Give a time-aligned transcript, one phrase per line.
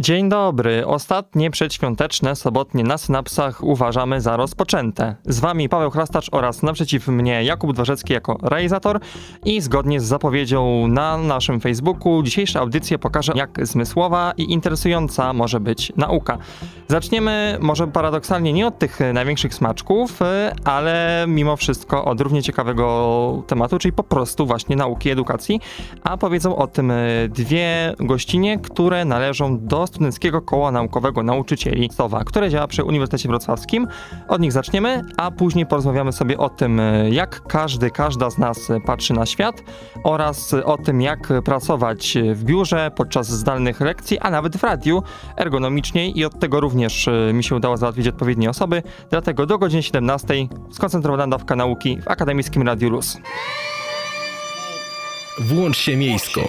[0.00, 0.86] Dzień dobry.
[0.86, 5.16] Ostatnie przedświąteczne sobotnie na synapsach uważamy za rozpoczęte.
[5.24, 9.00] Z wami Paweł Chrastacz oraz naprzeciw mnie Jakub Dworzecki jako realizator
[9.44, 15.60] i zgodnie z zapowiedzią na naszym Facebooku dzisiejsza audycja pokaże jak zmysłowa i interesująca może
[15.60, 16.38] być nauka.
[16.88, 20.20] Zaczniemy może paradoksalnie nie od tych największych smaczków,
[20.64, 25.60] ale mimo wszystko od równie ciekawego tematu, czyli po prostu właśnie nauki, edukacji,
[26.02, 26.92] a powiedzą o tym
[27.28, 33.86] dwie gościnie, które należą do Studenckiego Koła Naukowego Nauczycieli SOWA, które działa przy Uniwersytecie Wrocławskim.
[34.28, 39.14] Od nich zaczniemy, a później porozmawiamy sobie o tym, jak każdy, każda z nas patrzy
[39.14, 39.62] na świat
[40.04, 45.02] oraz o tym, jak pracować w biurze podczas zdalnych lekcji, a nawet w radiu
[45.36, 48.82] ergonomicznie i od tego również mi się udało załatwić odpowiednie osoby.
[49.10, 50.34] Dlatego do godziny 17
[50.70, 53.18] skoncentrowana dawka nauki w Akademickim Radiu Luz.
[55.38, 56.40] Włącz się miejsko.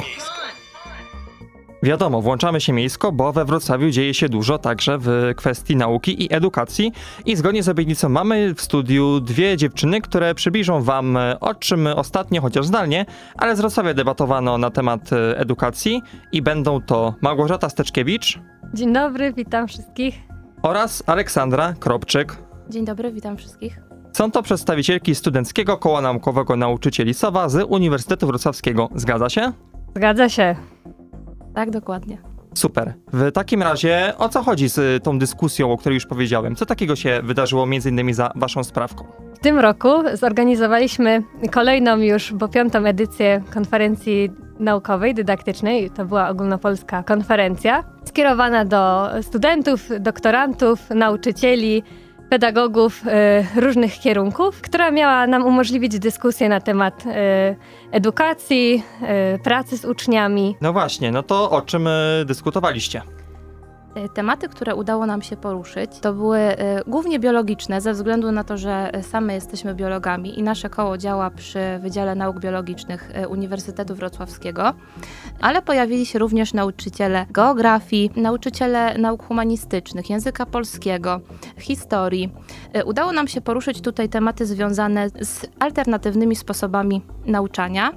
[1.88, 6.34] Wiadomo, włączamy się miejsko, bo we Wrocławiu dzieje się dużo także w kwestii nauki i
[6.34, 6.92] edukacji.
[7.26, 12.42] I zgodnie z obietnicą mamy w studiu dwie dziewczyny, które przybliżą wam o czym ostatnio,
[12.42, 13.06] chociaż zdalnie,
[13.38, 18.40] ale z Wrocławia debatowano na temat edukacji i będą to Małgorzata Steczkiewicz.
[18.74, 20.16] Dzień dobry, witam wszystkich.
[20.62, 22.38] Oraz Aleksandra Kropczyk.
[22.70, 23.82] Dzień dobry, witam wszystkich.
[24.14, 28.90] Są to przedstawicielki Studenckiego Koła Naukowego Nauczycieli SOWA z Uniwersytetu Wrocławskiego.
[28.96, 29.52] Zgadza się?
[29.96, 30.56] Zgadza się.
[31.58, 32.18] Tak, dokładnie.
[32.54, 32.94] Super.
[33.14, 36.56] W takim razie o co chodzi z tą dyskusją, o której już powiedziałem?
[36.56, 39.06] Co takiego się wydarzyło między innymi za waszą sprawką?
[39.36, 45.90] W tym roku zorganizowaliśmy kolejną już, bo piątą edycję konferencji naukowej, dydaktycznej.
[45.90, 51.84] To była ogólnopolska konferencja skierowana do studentów, doktorantów, nauczycieli,
[52.30, 53.04] pedagogów
[53.56, 57.10] y, różnych kierunków, która miała nam umożliwić dyskusję na temat y,
[57.92, 58.84] edukacji,
[59.36, 60.56] y, pracy z uczniami.
[60.62, 61.90] No właśnie, no to o czym
[62.26, 63.02] dyskutowaliście?
[64.14, 66.40] Tematy, które udało nam się poruszyć, to były
[66.88, 71.60] głównie biologiczne, ze względu na to, że same jesteśmy biologami i nasze koło działa przy
[71.80, 74.74] Wydziale Nauk Biologicznych Uniwersytetu Wrocławskiego,
[75.42, 81.20] ale pojawili się również nauczyciele geografii, nauczyciele nauk humanistycznych, języka polskiego,
[81.60, 82.34] historii.
[82.86, 87.92] Udało nam się poruszyć tutaj tematy związane z alternatywnymi sposobami nauczania.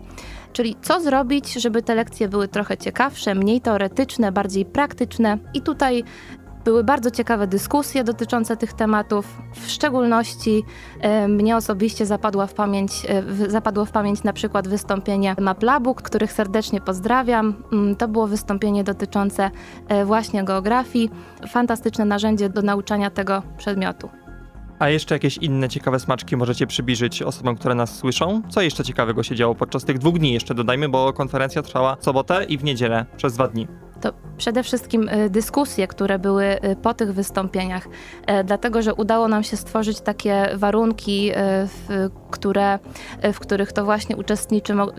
[0.53, 5.38] Czyli co zrobić, żeby te lekcje były trochę ciekawsze, mniej teoretyczne, bardziej praktyczne.
[5.55, 6.05] I tutaj
[6.65, 9.38] były bardzo ciekawe dyskusje dotyczące tych tematów.
[9.55, 10.62] W szczególności
[11.00, 16.33] e, mnie osobiście zapadła w pamięć, e, zapadło w pamięć na przykład wystąpienie MapLabu, których
[16.33, 17.55] serdecznie pozdrawiam.
[17.72, 19.50] Mm, to było wystąpienie dotyczące
[19.88, 21.11] e, właśnie geografii.
[21.49, 24.09] Fantastyczne narzędzie do nauczania tego przedmiotu.
[24.80, 28.42] A jeszcze jakieś inne ciekawe smaczki możecie przybliżyć osobom, które nas słyszą?
[28.48, 32.44] Co jeszcze ciekawego się działo podczas tych dwóch dni jeszcze dodajmy, bo konferencja trwała sobotę
[32.44, 33.66] i w niedzielę przez dwa dni.
[34.00, 39.28] To przede wszystkim y, dyskusje, które były y, po tych wystąpieniach, y, dlatego że udało
[39.28, 41.33] nam się stworzyć takie warunki,
[41.66, 42.78] w, które,
[43.33, 44.16] w których to właśnie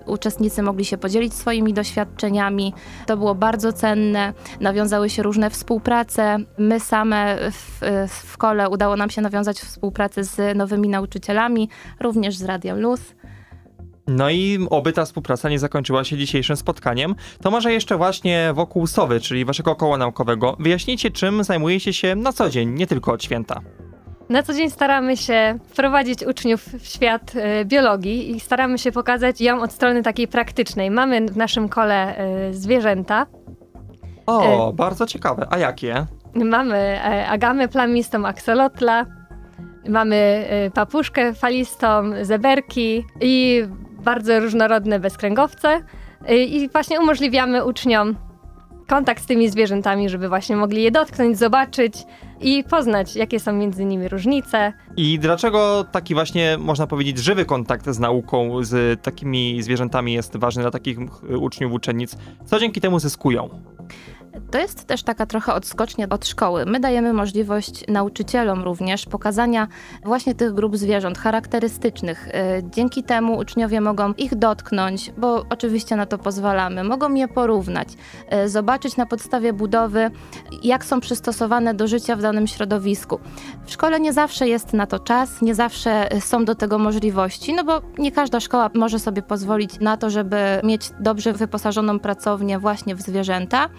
[0.06, 2.74] uczestnicy mogli się podzielić swoimi doświadczeniami.
[3.08, 6.38] To było bardzo cenne, nawiązały się różne współprace.
[6.58, 11.70] My same w, w kole udało nam się nawiązać współpracę z nowymi nauczycielami,
[12.00, 13.02] również z Radiem Luz.
[14.08, 17.16] No i oby ta współpraca nie zakończyła się dzisiejszym spotkaniem.
[17.42, 22.34] To może jeszcze właśnie wokół SOWY, czyli waszego koła naukowego, wyjaśnijcie czym zajmujecie się na
[22.34, 23.62] co dzień, nie tylko od święta.
[24.30, 29.42] Na co dzień staramy się wprowadzić uczniów w świat y, biologii i staramy się pokazać
[29.42, 30.92] ją od strony takiej praktycznej.
[30.92, 32.16] Mamy w naszym kole
[32.50, 33.26] y, zwierzęta.
[34.26, 35.48] O, y, bardzo ciekawe.
[35.50, 36.06] A jakie?
[36.36, 39.06] Mamy agamę plamistą axolotla,
[39.90, 43.64] mamy papuszkę falistą, zeberki i
[44.04, 45.82] bardzo różnorodne bezkręgowce
[46.30, 48.16] y, i właśnie umożliwiamy uczniom
[48.88, 51.94] kontakt z tymi zwierzętami, żeby właśnie mogli je dotknąć, zobaczyć
[52.42, 54.74] i poznać, jakie są między nimi różnice.
[54.98, 60.62] I dlaczego taki właśnie, można powiedzieć, żywy kontakt z nauką, z takimi zwierzętami jest ważny
[60.62, 60.98] dla takich
[61.40, 62.18] uczniów, uczennic?
[62.46, 63.50] Co dzięki temu zyskują?
[64.52, 66.66] To jest też taka trochę odskocznia od szkoły.
[66.66, 69.68] My dajemy możliwość nauczycielom również pokazania
[70.04, 72.28] właśnie tych grup zwierząt charakterystycznych.
[72.28, 72.32] Y,
[72.72, 77.88] Dzięki temu uczniowie mogą ich dotknąć, bo oczywiście na to pozwalamy, mogą je porównać,
[78.46, 80.12] y, zobaczyć na podstawie budowy,
[80.64, 83.20] jak są przystosowane do życia w danym środowisku.
[83.66, 87.64] W szkole nie zawsze jest na to czas, nie zawsze są do tego możliwości, no
[87.64, 92.96] bo nie każda szkoła może sobie pozwolić na to, żeby mieć dobrze wyposażoną pracownię właśnie
[92.96, 93.70] w zwierzęta.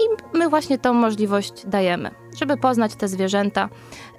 [0.00, 3.68] I my właśnie tą możliwość dajemy, żeby poznać te zwierzęta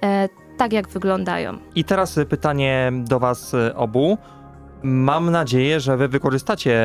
[0.02, 1.58] e, tak, jak wyglądają.
[1.74, 4.18] I teraz pytanie do Was y, obu.
[4.82, 6.80] Mam nadzieję, że Wy wykorzystacie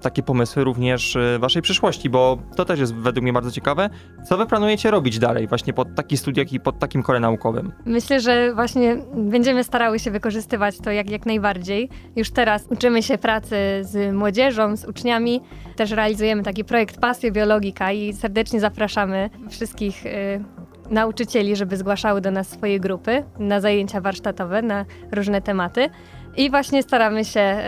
[0.00, 3.90] takie pomysły również y, w Waszej przyszłości, bo to też jest według mnie bardzo ciekawe.
[4.28, 7.72] Co Wy planujecie robić dalej, właśnie pod takich studiach i pod takim kole naukowym?
[7.86, 11.88] Myślę, że właśnie będziemy starały się wykorzystywać to jak, jak najbardziej.
[12.16, 15.40] Już teraz uczymy się pracy z młodzieżą, z uczniami.
[15.76, 20.44] Też realizujemy taki projekt Pasjo Biologika i serdecznie zapraszamy wszystkich y,
[20.90, 25.90] nauczycieli, żeby zgłaszały do nas swoje grupy na zajęcia warsztatowe, na różne tematy.
[26.40, 27.58] I właśnie staramy się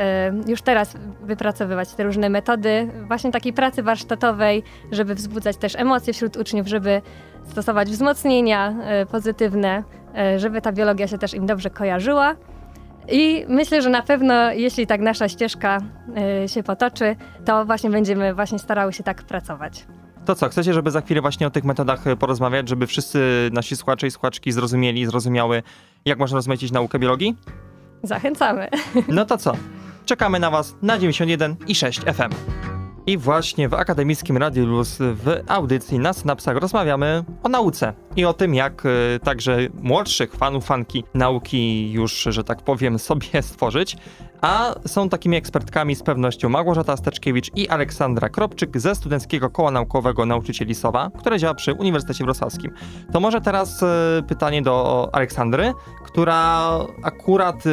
[0.46, 6.12] y, już teraz wypracowywać te różne metody właśnie takiej pracy warsztatowej, żeby wzbudzać też emocje
[6.12, 7.02] wśród uczniów, żeby
[7.44, 9.84] stosować wzmocnienia y, pozytywne,
[10.36, 12.36] y, żeby ta biologia się też im dobrze kojarzyła.
[13.08, 15.78] I myślę, że na pewno, jeśli tak nasza ścieżka
[16.46, 19.86] się potoczy, to właśnie będziemy właśnie starały się tak pracować.
[20.24, 24.06] To co, chcecie, żeby za chwilę właśnie o tych metodach porozmawiać, żeby wszyscy nasi słuchacze
[24.06, 25.62] i słuchaczki zrozumieli, zrozumiały,
[26.04, 27.36] jak można rozmaicić naukę biologii?
[28.02, 28.68] Zachęcamy.
[29.08, 29.52] No to co?
[30.06, 32.34] Czekamy na Was na 91 i 6 FM.
[33.06, 38.32] I właśnie w Akademickim Radiu Luz w audycji na Synapsach rozmawiamy o nauce i o
[38.32, 43.96] tym, jak y, także młodszych fanów, fanki nauki już, że tak powiem, sobie stworzyć.
[44.42, 50.26] A są takimi ekspertkami z pewnością Małgorzata Steczkiewicz i Aleksandra Kropczyk ze Studenckiego Koła Naukowego
[50.26, 52.70] Nauczycieli SOWA, które działa przy Uniwersytecie Wrocławskim.
[53.12, 53.86] To może teraz y,
[54.28, 55.72] pytanie do Aleksandry,
[56.04, 56.70] która
[57.02, 57.68] akurat y,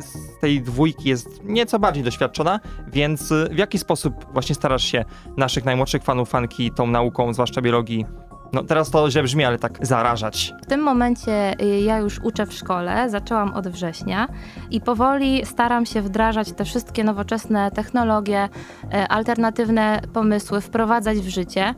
[0.00, 2.60] z tej dwójki jest nieco bardziej doświadczona,
[2.92, 5.04] więc y, w jaki sposób właśnie starasz się
[5.36, 8.06] naszych najmłodszych fanów, fanki tą nauką, zwłaszcza biologii,
[8.52, 10.54] no teraz to źle brzmi, ale tak zarażać.
[10.62, 14.28] W tym momencie y, ja już uczę w szkole, zaczęłam od września
[14.70, 18.48] i powoli staram się wdrażać te wszystkie nowoczesne technologie,
[18.84, 21.74] y, alternatywne pomysły, wprowadzać w życie.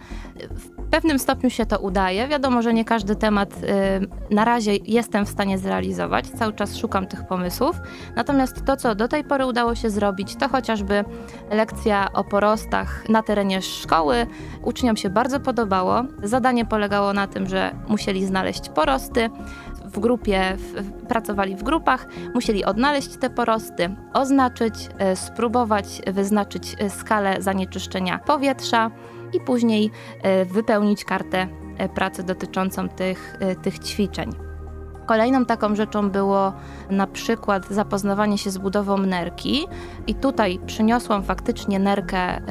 [0.51, 2.29] W pewnym stopniu się to udaje.
[2.29, 3.51] Wiadomo, że nie każdy temat
[4.31, 6.27] y, na razie jestem w stanie zrealizować.
[6.31, 7.77] Cały czas szukam tych pomysłów.
[8.17, 11.05] Natomiast to, co do tej pory udało się zrobić, to chociażby
[11.51, 14.27] lekcja o porostach na terenie szkoły.
[14.63, 16.05] Uczniom się bardzo podobało.
[16.23, 19.31] Zadanie polegało na tym, że musieli znaleźć porosty.
[19.85, 24.75] W grupie, w, pracowali w grupach, musieli odnaleźć te porosty, oznaczyć,
[25.13, 28.91] y, spróbować wyznaczyć y, skalę zanieczyszczenia powietrza
[29.33, 29.91] i później
[30.43, 31.49] y, wypełnić kartę
[31.85, 34.31] y, pracy dotyczącą tych, y, tych ćwiczeń.
[35.07, 36.53] Kolejną taką rzeczą było
[36.91, 39.67] na przykład zapoznawanie się z budową nerki
[40.07, 42.43] i tutaj przyniosłam faktycznie nerkę,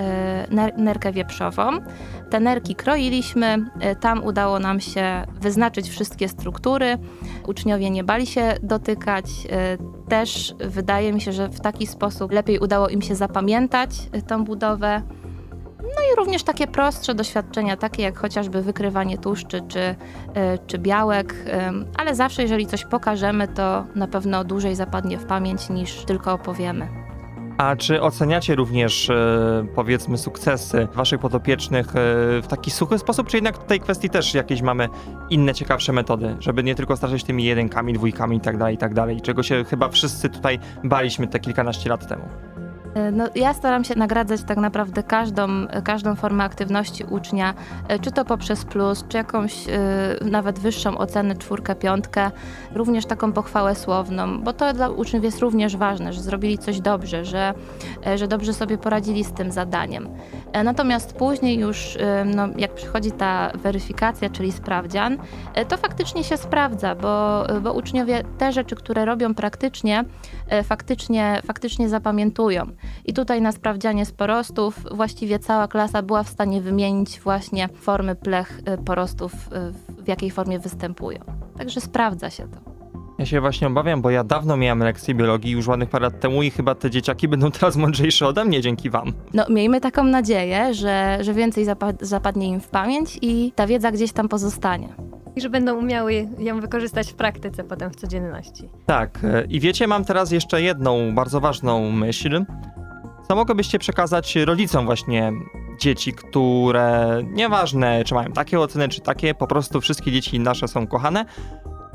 [0.51, 1.71] ner, nerkę wieprzową.
[2.29, 3.65] Te nerki kroiliśmy,
[3.99, 6.97] tam udało nam się wyznaczyć wszystkie struktury.
[7.47, 9.25] Uczniowie nie bali się dotykać.
[10.09, 13.89] Też wydaje mi się, że w taki sposób lepiej udało im się zapamiętać
[14.27, 15.01] tą budowę.
[15.83, 19.95] No i również takie prostsze doświadczenia, takie jak chociażby wykrywanie tłuszczy czy, y,
[20.67, 21.35] czy białek,
[21.97, 27.01] ale zawsze jeżeli coś pokażemy, to na pewno dłużej zapadnie w pamięć niż tylko opowiemy.
[27.61, 31.91] A czy oceniacie również, e, powiedzmy, sukcesy waszych podopiecznych e,
[32.41, 34.89] w taki suchy sposób, czy jednak w tej kwestii też jakieś mamy
[35.29, 38.93] inne, ciekawsze metody, żeby nie tylko się tymi jedynkami, dwójkami i tak dalej, i tak
[39.21, 42.23] czego się chyba wszyscy tutaj baliśmy te kilkanaście lat temu?
[42.97, 45.47] Y, No, ja staram się nagradzać tak naprawdę każdą,
[45.83, 47.53] każdą formę aktywności ucznia,
[47.93, 49.71] y, czy to poprzez plus, czy jakąś y,
[50.21, 52.31] nawet wyższą ocenę, czwórkę, piątkę,
[52.75, 57.25] również taką pochwałę słowną, bo to dla uczniów jest również ważne, że zrobili coś dobrze,
[57.25, 57.53] że,
[58.15, 60.09] że dobrze sobie poradzili z tym zadaniem.
[60.63, 65.17] Natomiast później już, no, jak przychodzi ta weryfikacja, czyli sprawdzian,
[65.67, 70.05] to faktycznie się sprawdza, bo, bo uczniowie te rzeczy, które robią praktycznie,
[70.63, 72.67] faktycznie, faktycznie zapamiętują.
[73.05, 78.15] I tutaj na sprawdzianie z porostów właściwie cała klasa była w stanie wymienić właśnie formy
[78.15, 81.19] plech y, porostów, y, w jakiej formie występują.
[81.57, 82.70] Także sprawdza się to.
[83.21, 86.43] Ja się właśnie obawiam, bo ja dawno miałem lekcję biologii już ładnych parę lat temu
[86.43, 89.13] i chyba te dzieciaki będą teraz mądrzejsze ode mnie dzięki wam.
[89.33, 93.91] No, miejmy taką nadzieję, że, że więcej zapa- zapadnie im w pamięć i ta wiedza
[93.91, 94.87] gdzieś tam pozostanie.
[95.35, 98.69] I że będą umiały ją wykorzystać w praktyce potem w codzienności.
[98.85, 102.45] Tak, e, i wiecie, mam teraz jeszcze jedną bardzo ważną myśl.
[103.27, 105.31] Co mogłybyście przekazać rodzicom właśnie
[105.79, 110.87] dzieci, które nieważne, czy mają takie oceny, czy takie, po prostu wszystkie dzieci nasze są
[110.87, 111.25] kochane.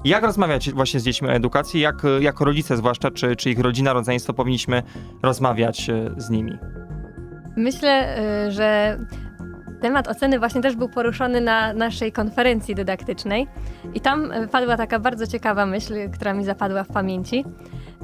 [0.06, 1.80] Jak rozmawiać właśnie z dziećmi o edukacji?
[1.80, 4.82] Jak jako rodzice zwłaszcza, czy, czy ich rodzina, rodzeństwo powinniśmy
[5.22, 6.58] rozmawiać e, z nimi?
[7.56, 8.98] Myślę, y, że
[9.80, 13.46] temat oceny właśnie też był poruszony na naszej konferencji dydaktycznej
[13.94, 17.44] i tam y, padła taka bardzo ciekawa myśl, która mi zapadła w pamięci,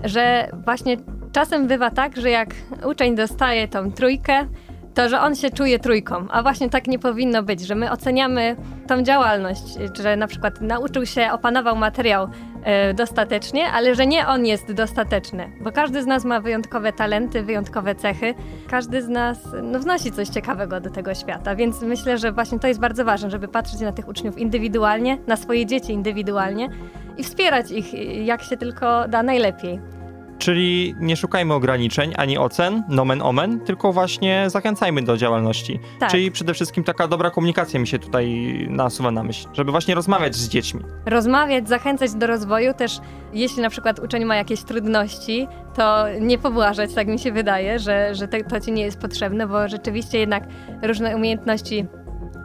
[0.05, 0.97] że właśnie
[1.33, 2.55] czasem bywa tak, że jak
[2.85, 4.47] uczeń dostaje tą trójkę,
[4.95, 8.57] to że on się czuje trójką, a właśnie tak nie powinno być, że my oceniamy
[8.87, 9.63] tą działalność,
[10.03, 12.29] że na przykład nauczył się, opanował materiał
[12.65, 17.43] e, dostatecznie, ale że nie on jest dostateczny, bo każdy z nas ma wyjątkowe talenty,
[17.43, 18.35] wyjątkowe cechy,
[18.69, 22.69] każdy z nas no, wnosi coś ciekawego do tego świata, więc myślę, że właśnie to
[22.69, 26.69] jest bardzo ważne, żeby patrzeć na tych uczniów indywidualnie, na swoje dzieci indywidualnie
[27.17, 27.95] i wspierać ich
[28.27, 30.02] jak się tylko da najlepiej.
[30.39, 35.81] Czyli nie szukajmy ograniczeń ani ocen, nomen omen, tylko właśnie zachęcajmy do działalności.
[36.01, 36.11] Tak.
[36.11, 38.27] Czyli przede wszystkim taka dobra komunikacja mi się tutaj
[38.71, 40.81] nasuwa na myśl, żeby właśnie rozmawiać z dziećmi.
[41.07, 42.75] rozmawiać, zachęcać do rozwoju.
[42.75, 43.01] Też
[43.33, 48.15] jeśli na przykład uczeń ma jakieś trudności, to nie pobłażać, tak mi się wydaje, że,
[48.15, 50.45] że te, to ci nie jest potrzebne, bo rzeczywiście jednak
[50.83, 51.87] różne umiejętności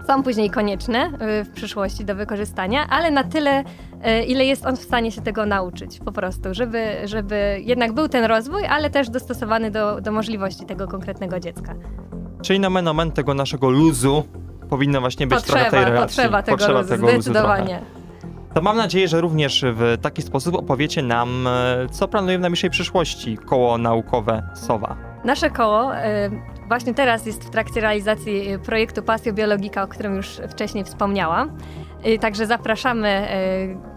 [0.08, 1.06] są później konieczne
[1.42, 5.22] y, w przyszłości do wykorzystania, ale na tyle, y, ile jest on w stanie się
[5.22, 10.12] tego nauczyć po prostu, żeby, żeby jednak był ten rozwój, ale też dostosowany do, do
[10.12, 11.74] możliwości tego konkretnego dziecka.
[12.42, 14.24] Czyli nomen omen tego naszego luzu
[14.70, 16.16] powinno właśnie być trochę tej Potrzeba, relacji.
[16.16, 17.82] potrzeba tego, Potrzeba luzu, tego zdecydowanie.
[18.54, 22.70] To mam nadzieję, że również w taki sposób opowiecie nam, e, co planujemy w najbliższej
[22.70, 25.07] przyszłości koło naukowe SOWA.
[25.24, 26.00] Nasze koło y,
[26.68, 31.58] właśnie teraz jest w trakcie realizacji y, projektu Pasjo Biologika, o którym już wcześniej wspomniałam.
[32.08, 33.28] Y, Także zapraszamy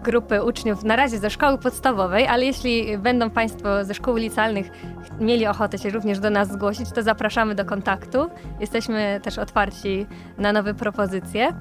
[0.03, 4.71] grupy uczniów na razie ze szkoły podstawowej, ale jeśli będą Państwo ze szkół licealnych
[5.19, 8.29] mieli ochotę się również do nas zgłosić, to zapraszamy do kontaktu.
[8.59, 10.05] Jesteśmy też otwarci
[10.37, 11.53] na nowe propozycje.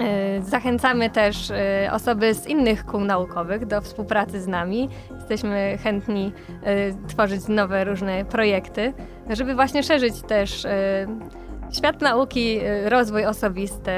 [0.00, 1.54] Y, Zachęcamy też y,
[1.92, 4.88] osoby z innych kół naukowych do współpracy z nami.
[5.14, 8.92] Jesteśmy chętni y, tworzyć nowe różne projekty,
[9.30, 10.66] żeby właśnie szerzyć też
[11.72, 13.90] świat nauki, rozwój osobisty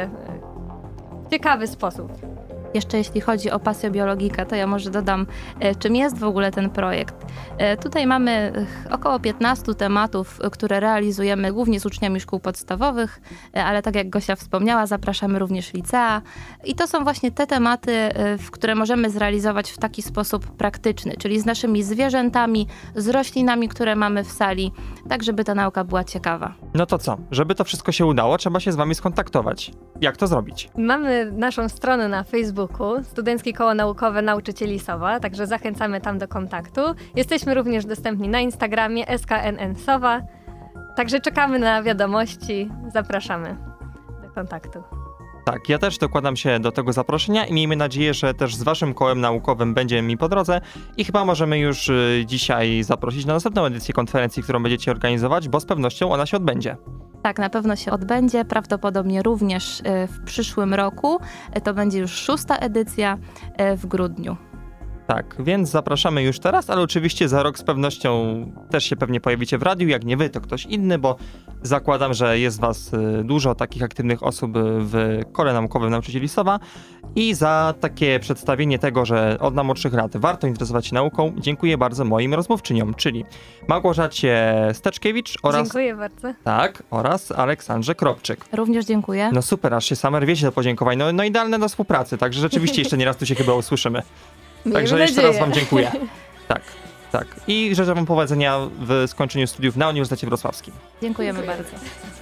[1.27, 2.13] w ciekawy sposób.
[2.75, 5.26] Jeszcze jeśli chodzi o pasję biologika, to ja może dodam,
[5.61, 7.14] e, czym jest w ogóle ten projekt.
[7.59, 8.31] E, Tutaj mamy
[8.91, 13.21] e, około 15 tematów, które realizujemy głównie z uczniami szkół podstawowych,
[13.52, 16.23] ale tak jak Gosia wspomniała, zapraszamy również licea.
[16.64, 17.93] I to są właśnie te tematy,
[18.38, 23.97] w które możemy zrealizować w taki sposób praktyczny, czyli z naszymi zwierzętami, z roślinami, które
[23.97, 24.73] mamy w sali,
[25.09, 26.55] tak żeby ta nauka była ciekawa.
[26.75, 27.17] No to co?
[27.31, 29.71] Żeby to wszystko się udało, trzeba się z wami skontaktować.
[30.00, 30.71] Jak to zrobić?
[30.79, 32.25] Mamy naszą stronę na
[32.66, 36.81] Facebooku, Studenckie Koło Naukowe Nauczycieli Sowa, także zachęcamy tam do kontaktu.
[37.16, 40.21] Jesteśmy również dostępni na Instagramie SKNN Sowa,
[40.97, 43.57] także czekamy na wiadomości, zapraszamy
[44.23, 45.02] do kontaktu.
[45.45, 48.95] Tak, ja też dokładam się do tego zaproszenia i miejmy nadzieję, że też z waszym
[48.95, 50.61] kołem naukowym będzie mi po drodze
[50.97, 55.61] i chyba możemy już y, dzisiaj zaprosić na następną edycję konferencji, którą będziecie organizować, bo
[55.61, 56.77] z pewnością ona się odbędzie.
[57.23, 61.19] Tak, na pewno się odbędzie, prawdopodobnie również e, w przyszłym roku.
[61.65, 63.19] To będzie już szósta edycja
[63.57, 64.37] e, w grudniu.
[65.14, 69.59] Tak, więc zapraszamy już teraz, ale oczywiście za rok z pewnością też się pewnie pojawicie
[69.59, 71.16] w radiu, jak nie wy, to ktoś inny, bo
[71.62, 76.61] zakładam, że jest was y, dużo takich aktywnych osób y, w kole naukowym nauczycieli SOWA
[77.14, 82.04] i za takie przedstawienie tego, że od najmłodszych lat warto interesować się nauką, dziękuję bardzo
[82.04, 83.25] moim rozmówczyniom, czyli
[83.69, 86.35] Małgorzacie Steczkiewicz oraz Dziękuję bardzo.
[86.45, 88.45] tak, oraz Aleksandrze Kropczyk.
[88.52, 89.31] Również dziękuję.
[89.33, 90.99] No super, aż się same rwiecie do podziękowań.
[90.99, 94.02] No, no idealne do współpracy, także rzeczywiście jeszcze nie raz tu się chyba usłyszymy.
[94.73, 95.40] Także Miejmy jeszcze raz nadzieję.
[95.40, 95.92] Wam dziękuję.
[96.49, 96.62] Tak,
[97.12, 97.26] tak.
[97.47, 100.75] I życzę Wam powodzenia w skończeniu studiów na Uniwersytecie Wrocławskim.
[101.02, 101.71] Dziękujemy bardzo.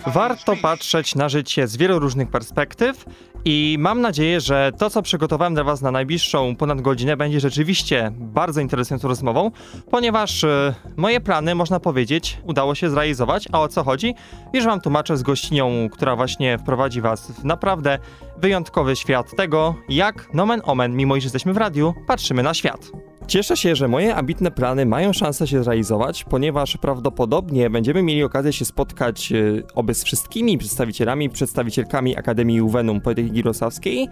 [0.07, 3.05] Warto patrzeć na życie z wielu różnych perspektyw
[3.45, 8.13] i mam nadzieję, że to, co przygotowałem dla Was na najbliższą ponad godzinę, będzie rzeczywiście
[8.15, 9.51] bardzo interesującą rozmową,
[9.91, 13.49] ponieważ e, moje plany, można powiedzieć, udało się zrealizować.
[13.53, 14.15] A o co chodzi?
[14.53, 17.99] Już Wam tłumaczę z gościnią, która właśnie wprowadzi Was w naprawdę
[18.41, 22.91] wyjątkowy świat tego, jak nomen omen, mimo iż jesteśmy w radiu, patrzymy na świat.
[23.27, 28.53] Cieszę się, że moje ambitne plany mają szansę się zrealizować, ponieważ prawdopodobnie będziemy mieli okazję
[28.53, 29.37] się spotkać e,
[29.75, 34.09] oby z wszystkimi przedstawicielami, przedstawicielkami Akademii Uwenum Politechniki Wrocławskiej,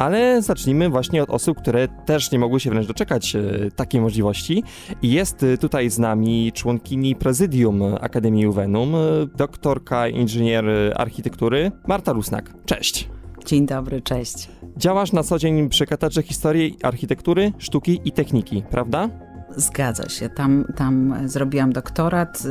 [0.00, 3.42] ale zacznijmy właśnie od osób, które też nie mogły się wręcz doczekać e,
[3.76, 4.62] takiej możliwości.
[5.02, 8.98] Jest e, tutaj z nami członkini prezydium Akademii Uwenum, e,
[9.36, 10.64] doktorka inżynier
[10.96, 12.52] architektury Marta Rusnak.
[12.66, 13.19] Cześć!
[13.46, 14.48] Dzień dobry, cześć.
[14.76, 19.08] Działasz na co dzień przy katedrze historii, architektury, sztuki i techniki, prawda?
[19.56, 20.28] Zgadza się.
[20.28, 22.42] Tam, tam zrobiłam doktorat.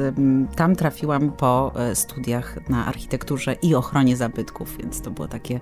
[0.56, 5.60] Tam trafiłam po e, studiach na architekturze i ochronie zabytków, więc to było takie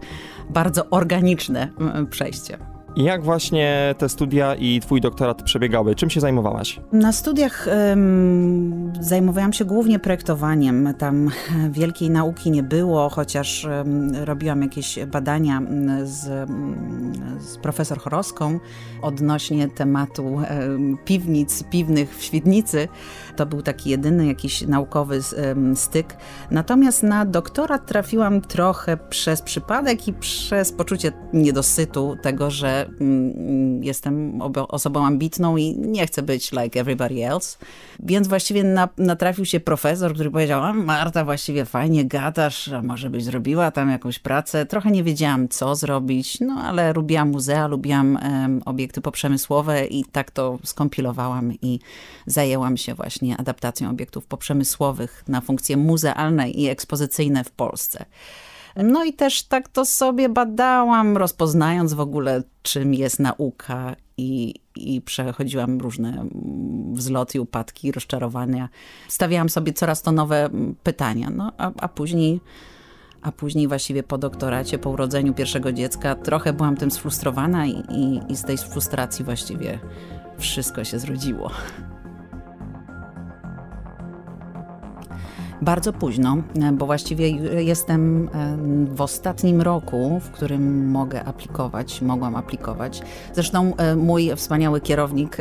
[0.49, 1.69] bardzo organiczne
[2.09, 2.57] przejście.
[2.97, 5.95] Jak właśnie te studia i twój doktorat przebiegały?
[5.95, 6.79] Czym się zajmowałaś?
[6.91, 7.67] Na studiach
[8.99, 10.93] zajmowałam się głównie projektowaniem.
[10.97, 11.29] Tam
[11.69, 13.67] wielkiej nauki nie było, chociaż
[14.25, 18.59] robiłam jakieś badania m, z, m, z profesor Choroską
[19.01, 22.87] odnośnie tematu em, piwnic piwnych w Świdnicy.
[23.37, 25.21] To był taki jedyny jakiś naukowy
[25.75, 26.17] styk.
[26.51, 34.41] Natomiast na doktorat trafiłam trochę przez przypadek i przez poczucie niedosytu tego, że mm, jestem
[34.67, 37.57] osobą ambitną i nie chcę być like everybody else.
[37.99, 43.09] Więc właściwie na, natrafił się profesor, który powiedział, a Marta, właściwie fajnie gadasz, a może
[43.09, 44.65] byś zrobiła tam jakąś pracę.
[44.65, 50.31] Trochę nie wiedziałam, co zrobić, no ale lubiłam muzea, lubiłam em, obiekty poprzemysłowe i tak
[50.31, 51.79] to skompilowałam i
[52.25, 58.05] zajęłam się właśnie adaptacją obiektów poprzemysłowych na funkcje muzealne i ekspozycyjne w Polsce.
[58.83, 65.01] No i też tak to sobie badałam, rozpoznając w ogóle, czym jest nauka i, i
[65.01, 66.29] przechodziłam różne mm,
[66.95, 68.69] wzloty, upadki, rozczarowania.
[69.07, 72.41] Stawiałam sobie coraz to nowe mm, pytania, no a, a później...
[73.21, 78.31] A później właściwie po doktoracie, po urodzeniu pierwszego dziecka, trochę byłam tym sfrustrowana i, i,
[78.31, 79.79] i z tej frustracji właściwie
[80.37, 81.51] wszystko się zrodziło.
[85.61, 87.29] Bardzo późno, e, bo właściwie
[87.63, 88.57] jestem e,
[88.95, 93.01] w ostatnim roku, w którym mogę aplikować, mogłam aplikować.
[93.33, 95.37] Zresztą e, mój wspaniały kierownik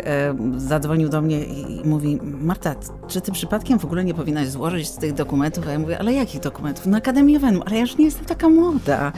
[0.56, 2.74] zadzwonił do mnie i mówi: Marta,
[3.08, 5.68] czy ty przypadkiem w ogóle nie powinnaś złożyć z tych dokumentów?
[5.68, 6.86] A ja mówię: Ale jakich dokumentów?
[6.86, 9.12] Na Akademię Wen, ale ja już nie jestem taka młoda.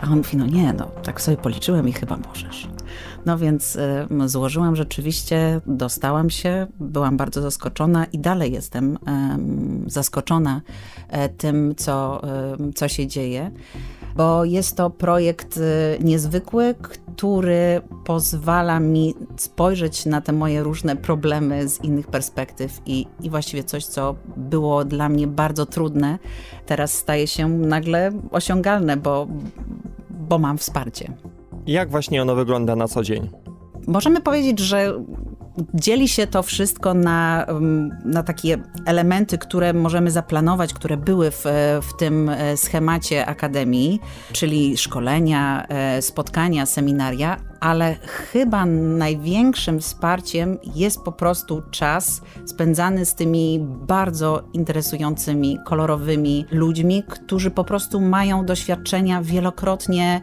[0.00, 2.68] A on mówi: No nie, no, tak sobie policzyłem i chyba możesz.
[3.26, 10.60] No więc y, złożyłam rzeczywiście, dostałam się, byłam bardzo zaskoczona i dalej jestem em, zaskoczona
[11.08, 12.22] e, tym, co,
[12.74, 13.50] co się dzieje.
[14.16, 15.60] Bo jest to projekt y,
[16.04, 23.30] niezwykły, który pozwala mi spojrzeć na te moje różne problemy z innych perspektyw i, i
[23.30, 26.18] właściwie coś, co było dla mnie bardzo trudne,
[26.66, 29.26] teraz staje się nagle osiągalne, bo,
[30.10, 31.12] bo mam wsparcie.
[31.66, 33.30] Jak właśnie ono wygląda na co dzień?
[33.86, 34.94] Możemy powiedzieć, że
[35.74, 37.46] dzieli się to wszystko na,
[38.04, 41.44] na takie elementy, które możemy zaplanować, które były w,
[41.82, 44.00] w tym e, schemacie akademii,
[44.32, 53.14] czyli szkolenia, e, spotkania, seminaria, ale chyba największym wsparciem jest po prostu czas spędzany z
[53.14, 60.20] tymi bardzo interesującymi, kolorowymi ludźmi, którzy po prostu mają doświadczenia wielokrotnie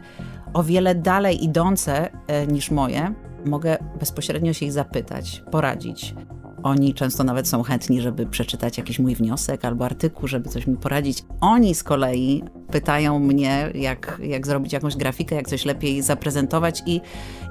[0.52, 3.14] o wiele dalej idące e, niż moje.
[3.46, 6.14] Mogę bezpośrednio się ich zapytać, poradzić.
[6.62, 10.76] Oni często nawet są chętni, żeby przeczytać jakiś mój wniosek albo artykuł, żeby coś mi
[10.76, 11.24] poradzić.
[11.40, 17.00] Oni z kolei pytają mnie, jak, jak zrobić jakąś grafikę, jak coś lepiej zaprezentować i,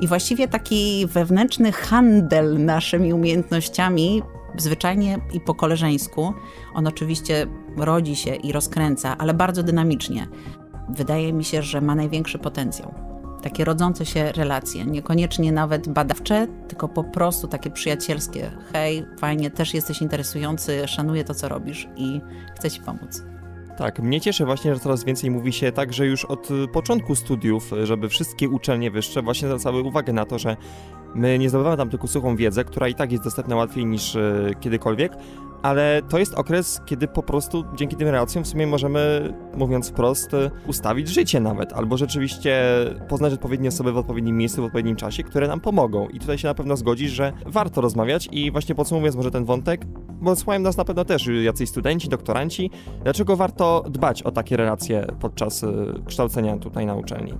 [0.01, 4.21] i właściwie taki wewnętrzny handel naszymi umiejętnościami,
[4.57, 6.33] zwyczajnie i po koleżeńsku,
[6.73, 10.27] on oczywiście rodzi się i rozkręca, ale bardzo dynamicznie.
[10.89, 13.09] Wydaje mi się, że ma największy potencjał
[13.41, 18.51] takie rodzące się relacje, niekoniecznie nawet badawcze, tylko po prostu takie przyjacielskie.
[18.73, 22.21] Hej, fajnie, też jesteś interesujący, szanuję to, co robisz i
[22.55, 23.23] chcę ci pomóc.
[23.77, 27.15] Tak, mnie cieszy właśnie, że coraz więcej mówi się tak, że już od y, początku
[27.15, 30.57] studiów, żeby wszystkie uczelnie wyższe właśnie zwracały uwagę na to, że
[31.15, 34.55] my nie zdobywamy tam tylko suchą wiedzę, która i tak jest dostępna łatwiej niż y,
[34.59, 35.11] kiedykolwiek,
[35.61, 40.31] ale to jest okres, kiedy po prostu dzięki tym relacjom w sumie możemy, mówiąc wprost,
[40.67, 42.63] ustawić życie nawet, albo rzeczywiście
[43.07, 46.07] poznać odpowiednie osoby w odpowiednim miejscu, w odpowiednim czasie, które nam pomogą.
[46.07, 49.85] I tutaj się na pewno zgodzisz, że warto rozmawiać i właśnie podsumowując może ten wątek,
[50.21, 52.71] bo słuchają nas na pewno też jacyś studenci, doktoranci,
[53.03, 55.67] dlaczego warto dbać o takie relacje podczas y,
[56.05, 57.33] kształcenia tutaj na uczelni?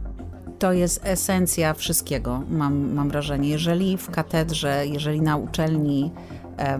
[0.59, 3.49] To jest esencja wszystkiego, mam, mam wrażenie.
[3.49, 6.11] Jeżeli w katedrze, jeżeli na uczelni,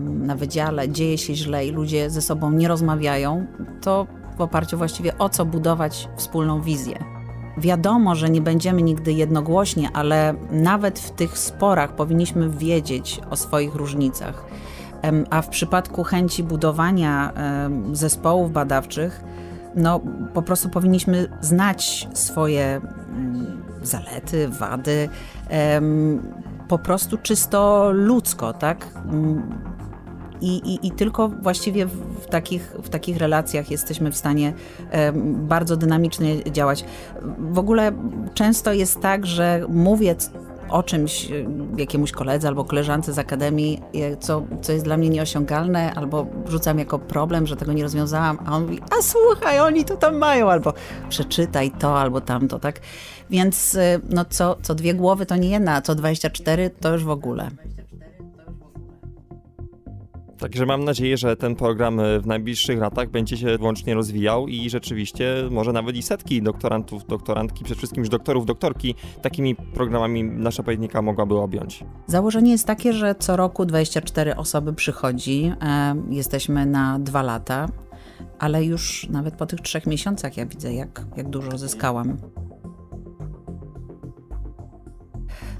[0.00, 3.46] na wydziale dzieje się źle i ludzie ze sobą nie rozmawiają,
[3.80, 6.98] to w oparciu właściwie o co budować wspólną wizję.
[7.58, 13.74] Wiadomo, że nie będziemy nigdy jednogłośnie, ale nawet w tych sporach powinniśmy wiedzieć o swoich
[13.74, 14.44] różnicach.
[15.30, 17.32] A w przypadku chęci budowania
[17.92, 19.24] zespołów badawczych,
[19.74, 20.00] no
[20.34, 22.80] po prostu powinniśmy znać swoje
[23.16, 25.08] mm, zalety, wady,
[26.70, 28.88] po prostu czysto ludzko, tak?
[29.04, 29.42] Mm,
[30.40, 34.52] I, i, I tylko właściwie w, takich, w takich relacjach jesteśmy w stanie
[35.24, 36.84] bardzo dynamicznie działać.
[37.38, 37.92] W ogóle
[38.34, 40.14] często jest tak, że mówię
[40.70, 43.80] o czymś y, jakiemuś koledze albo koleżance z akademii,
[44.20, 48.56] co, co jest dla mnie nieosiągalne, albo rzucam jako problem, że tego nie rozwiązałam, a
[48.56, 50.72] on mówi, a słuchaj, oni to tam mają, albo
[51.08, 52.80] przeczytaj to, albo tamto, tak?
[53.30, 57.04] Więc y, no co, co dwie głowy to nie jedna, a co 24 to już
[57.04, 57.50] w ogóle.
[60.40, 64.70] Także mam nadzieję, że ten program e, w najbliższych latach będzie się wyłącznie rozwijał i
[64.70, 70.62] rzeczywiście może nawet i setki doktorantów, doktorantki, przede wszystkim już doktorów, doktorki takimi programami nasza
[70.62, 71.84] pojedynka mogłaby objąć.
[72.06, 75.52] Założenie jest takie, że co roku 24 osoby przychodzi.
[75.62, 77.68] E, jesteśmy na dwa lata,
[78.38, 82.16] ale już nawet po tych trzech miesiącach ja widzę, jak, jak dużo zyskałam.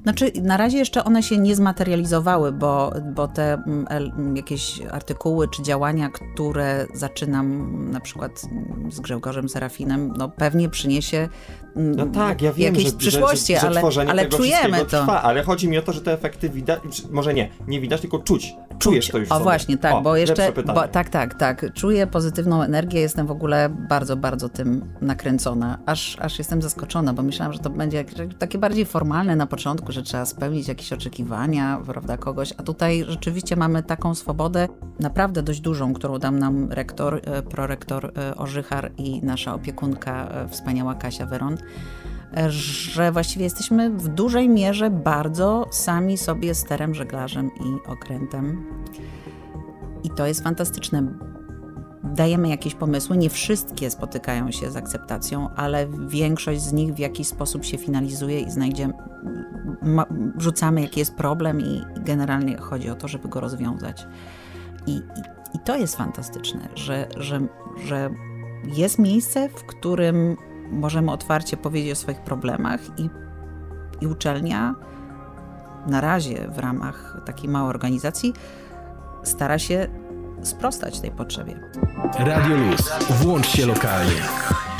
[0.02, 5.48] Znaczy, na razie jeszcze one się nie zmaterializowały, bo, bo te mm, el- jakieś artykuły
[5.48, 11.30] czy działania, które zaczynam na przykład mm, z Grzegorzem Serafinem, no pewnie przyniesie mm,
[11.76, 14.85] No tak, ja wiem, jakieś że, przyszłości, że, że, ale, tworzenie ale tego czujemy to.
[14.85, 16.80] Trwa, ale chodzi mi o to, że te efekty widać,
[17.11, 18.54] może nie, nie widać, tylko czuć.
[18.78, 19.44] Czujesz to już w O sobie.
[19.44, 23.68] właśnie, tak, o, bo jeszcze, bo, tak, tak, tak, czuję pozytywną energię, jestem w ogóle
[23.88, 28.04] bardzo, bardzo tym nakręcona, aż, aż jestem zaskoczona, bo myślałam, że to będzie
[28.38, 33.56] takie bardziej formalne na początku, że trzeba spełnić jakieś oczekiwania, prawda, kogoś, a tutaj rzeczywiście
[33.56, 34.68] mamy taką swobodę,
[35.00, 40.48] naprawdę dość dużą, którą dam nam rektor, e, prorektor e, Orzychar i nasza opiekunka, e,
[40.48, 41.56] wspaniała Kasia Weron,
[42.48, 48.66] że właściwie jesteśmy w dużej mierze bardzo sami sobie sterem, żeglarzem i okrętem.
[50.04, 51.02] I to jest fantastyczne.
[52.04, 57.28] Dajemy jakieś pomysły, nie wszystkie spotykają się z akceptacją, ale większość z nich w jakiś
[57.28, 58.90] sposób się finalizuje i znajdzie,
[59.82, 60.06] ma,
[60.38, 64.06] rzucamy jaki jest problem i generalnie chodzi o to, żeby go rozwiązać.
[64.86, 65.00] I, i,
[65.54, 67.40] i to jest fantastyczne, że, że,
[67.84, 68.10] że
[68.64, 70.36] jest miejsce, w którym
[70.70, 73.11] możemy otwarcie powiedzieć o swoich problemach i,
[74.00, 74.74] i uczelnia
[75.87, 78.33] na razie w ramach takiej małej organizacji
[79.22, 79.87] stara się
[80.42, 81.61] sprostać tej potrzebie.
[82.18, 82.92] Radio Luz.
[83.11, 84.22] Włącz się lokalnie.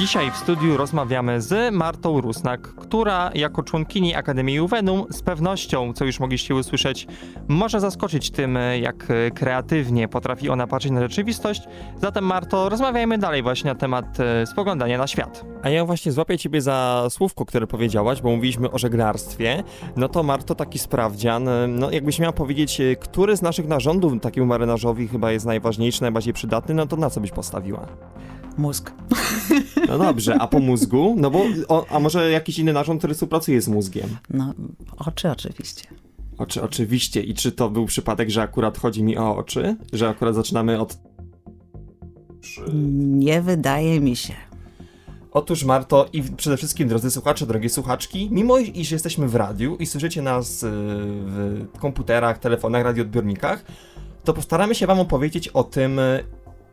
[0.01, 6.05] Dzisiaj w studiu rozmawiamy z Martą Rusnak, która jako członkini Akademii Juvenum z pewnością, co
[6.05, 7.07] już mogliście usłyszeć,
[7.49, 11.63] może zaskoczyć tym, jak kreatywnie potrafi ona patrzeć na rzeczywistość.
[11.97, 15.45] Zatem Marto, rozmawiajmy dalej właśnie na temat e, spoglądania na świat.
[15.63, 19.63] A ja właśnie złapię ciebie za słówko, które powiedziałaś, bo mówiliśmy o żeglarstwie.
[19.97, 24.47] No to Marto, taki sprawdzian, no jakbyś miała powiedzieć, e, który z naszych narządów takiemu
[24.47, 27.87] marynarzowi chyba jest najważniejszy, najbardziej przydatny, no to na co byś postawiła?
[28.59, 28.93] Mózg.
[29.89, 31.15] No dobrze, a po mózgu?
[31.19, 34.17] No bo, o, a może jakiś inny narząd, który współpracuje z mózgiem?
[34.31, 34.55] No,
[34.99, 35.89] oczy oczywiście.
[36.39, 37.23] Oczy, oczywiście.
[37.23, 39.77] I czy to był przypadek, że akurat chodzi mi o oczy?
[39.93, 40.99] Że akurat zaczynamy od...
[42.93, 44.35] Nie wydaje mi się.
[45.33, 49.87] Otóż Marto i przede wszystkim drodzy słuchacze, drogie słuchaczki, mimo iż jesteśmy w radiu i
[49.87, 50.67] słyszycie nas y,
[51.75, 53.65] w komputerach, telefonach, radioodbiornikach,
[54.25, 56.01] to postaramy się wam opowiedzieć o tym,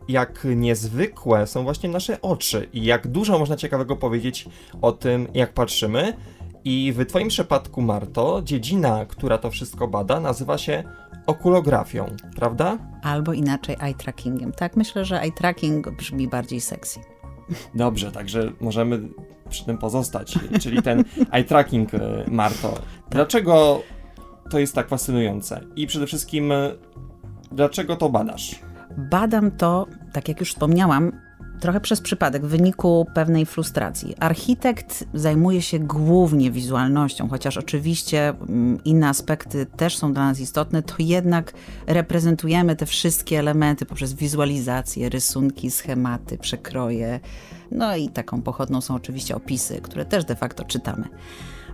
[0.08, 4.50] jak niezwykłe są właśnie nasze oczy i jak dużo można ciekawego powiedzieć
[4.82, 6.14] o tym, jak patrzymy.
[6.66, 10.84] I w twoim przypadku, Marto, dziedzina, która to wszystko bada, nazywa się
[11.26, 12.78] okulografią, prawda?
[13.04, 14.52] Albo inaczej eye trackingiem.
[14.52, 17.00] Tak, myślę, że eye tracking brzmi bardziej sexy.
[17.76, 19.00] Dobrze, także możemy
[19.50, 22.74] przy tym pozostać, czyli ten eye tracking, y, Marto.
[23.10, 23.82] Dlaczego
[24.52, 25.62] to jest tak fascynujące?
[25.76, 26.78] I przede wszystkim, y,
[27.52, 28.60] dlaczego to badasz?
[28.98, 31.12] Badam to, tak jak już wspomniałam,
[31.60, 34.16] trochę przez przypadek, w wyniku pewnej frustracji.
[34.20, 40.84] Architekt zajmuje się głównie wizualnością, chociaż oczywiście mm, inne aspekty też są dla nas istotne,
[40.84, 41.54] to jednak
[41.88, 47.20] reprezentujemy te wszystkie elementy poprzez wizualizację, rysunki, schematy, przekroje.
[47.72, 51.08] No i taką pochodną są oczywiście opisy, które też de facto czytamy.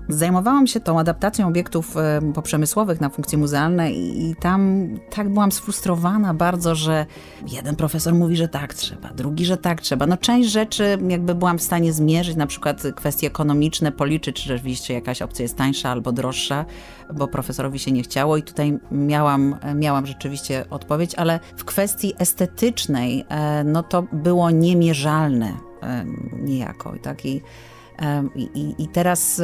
[0.09, 6.33] Zajmowałam się tą adaptacją obiektów e, poprzemysłowych na funkcje muzealne i, tam tak byłam sfrustrowana
[6.33, 7.05] bardzo, że
[7.47, 10.07] jeden profesor mówi, że tak trzeba, drugi, że tak trzeba.
[10.07, 14.93] No część rzeczy jakby byłam w stanie zmierzyć, na przykład kwestie ekonomiczne, policzyć, czy rzeczywiście
[14.93, 16.65] jakaś opcja jest tańsza albo droższa,
[17.13, 23.25] bo profesorowi się nie chciało i tutaj miałam, miałam rzeczywiście odpowiedź, ale w kwestii estetycznej
[23.29, 26.93] e, no to było niemierzalne e, niejako.
[27.01, 27.25] Tak?
[27.25, 27.41] I,
[28.36, 29.41] I, i, teraz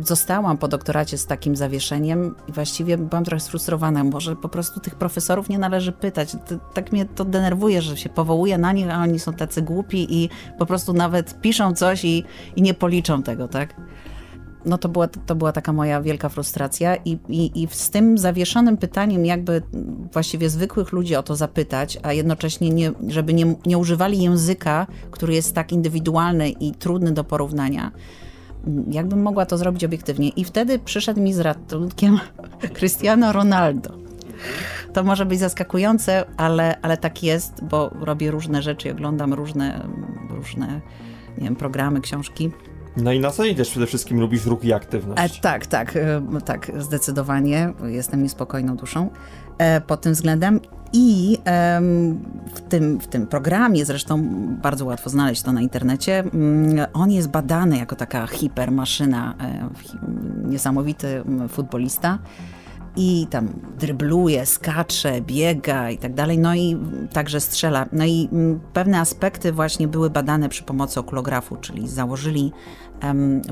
[0.00, 4.04] zostałam po doktoracie z takim zawieszeniem i właściwie byłam trochę sfrustrowana.
[4.04, 6.36] Może po prostu tych profesorów nie należy pytać.
[6.74, 10.28] Tak mnie to denerwuje, że się powołuje na nich, a oni są tacy głupi i
[10.58, 12.24] po prostu nawet piszą coś i,
[12.56, 13.74] i nie policzą tego, tak?
[14.64, 18.76] No to była, to była taka moja wielka frustracja i, i, i z tym zawieszonym
[18.76, 19.62] pytaniem jakby
[20.12, 25.34] właściwie zwykłych ludzi o to zapytać, a jednocześnie nie, żeby nie, nie używali języka, który
[25.34, 27.92] jest tak indywidualny i trudny do porównania,
[28.90, 30.28] jakbym mogła to zrobić obiektywnie.
[30.28, 32.20] I wtedy przyszedł mi z ratunkiem
[32.78, 33.90] Cristiano Ronaldo.
[34.92, 39.88] To może być zaskakujące, ale, ale tak jest, bo robię różne rzeczy oglądam różne,
[40.30, 40.80] różne
[41.38, 42.50] nie wiem, programy, książki.
[42.96, 45.38] No i na co też przede wszystkim lubisz ruch i aktywność?
[45.38, 47.72] E, tak, tak, e, tak, zdecydowanie.
[47.84, 49.10] Jestem niespokojną duszą
[49.58, 50.60] e, pod tym względem.
[50.92, 51.38] I
[52.54, 54.22] w, tym, w tym programie, zresztą
[54.62, 59.68] bardzo łatwo znaleźć to na internecie, mm, on jest badany jako taka hipermaszyna, e,
[60.48, 62.18] niesamowity mm, futbolista
[62.96, 63.48] i tam
[63.78, 66.76] drybluje, skacze, biega i tak dalej, no i
[67.12, 67.86] także strzela.
[67.92, 72.52] No i mm, pewne aspekty właśnie były badane przy pomocy okulografu, czyli założyli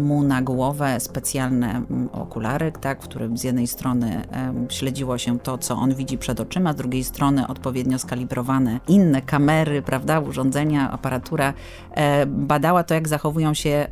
[0.00, 4.22] mu na głowę specjalne mm, okulary, tak, w którym z jednej strony
[4.68, 9.82] śledziło się to, co on widzi przed oczyma, z drugiej strony odpowiednio skalibrowane inne kamery,
[9.82, 11.54] prawda, urządzenia, aparatura
[11.90, 13.86] e, badała to, jak zachowują się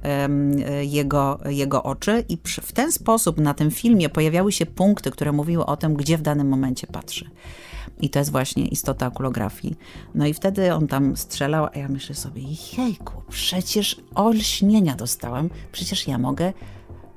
[0.81, 5.67] jego, jego oczy i w ten sposób na tym filmie pojawiały się punkty, które mówiły
[5.67, 7.31] o tym, gdzie w danym momencie patrzy.
[8.01, 9.77] I to jest właśnie istota okulografii.
[10.15, 12.43] No i wtedy on tam strzelał, a ja myślę sobie,
[12.79, 16.53] jejku, przecież olśnienia dostałem, przecież ja mogę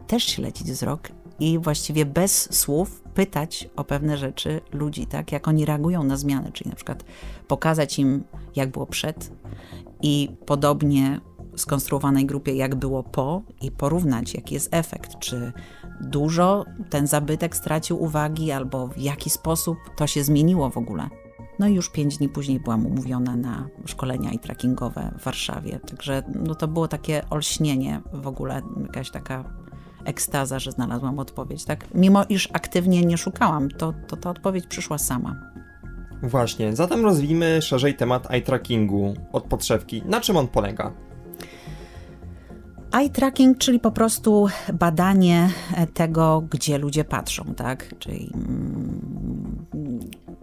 [0.08, 5.66] też śledzić wzrok i właściwie bez słów pytać o pewne rzeczy ludzi, tak, jak oni
[5.66, 7.04] reagują na zmiany, czyli na przykład
[7.48, 8.24] pokazać im,
[8.56, 9.32] jak było przed
[10.02, 11.20] i podobnie
[11.56, 15.54] skonstruowanej grupie, jak było po i porównać, jaki jest efekt, czy
[16.02, 21.10] dużo ten zabytek stracił uwagi, albo w jaki sposób to się zmieniło w ogóle.
[21.60, 25.80] No i już pięć dni później byłam umówiona na szkolenia i trackingowe w Warszawie.
[25.80, 29.44] Także no to było takie olśnienie w ogóle, jakaś taka
[30.06, 31.66] ekstaza, że znalazłam odpowiedź.
[31.66, 31.86] Tak?
[31.94, 35.36] Mimo iż aktywnie nie szukałam, to, to ta odpowiedź przyszła sama.
[36.24, 40.04] Właśnie, zatem rozwijmy szerzej temat eye trackingu od podszewki.
[40.06, 40.94] Na czym on polega?
[42.92, 45.50] Eye tracking, czyli po prostu badanie
[45.94, 47.96] tego, gdzie ludzie patrzą, tak?
[48.00, 49.66] Czyli mm,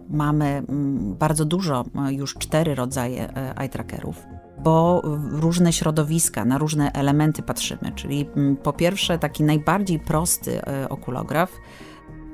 [0.09, 4.25] mamy mm, bardzo dużo, już cztery rodzaje e, eye trackerów
[4.63, 7.91] bo różne środowiska, na różne elementy patrzymy.
[7.95, 11.51] Czyli mm, po pierwsze, taki najbardziej prosty e, okulograf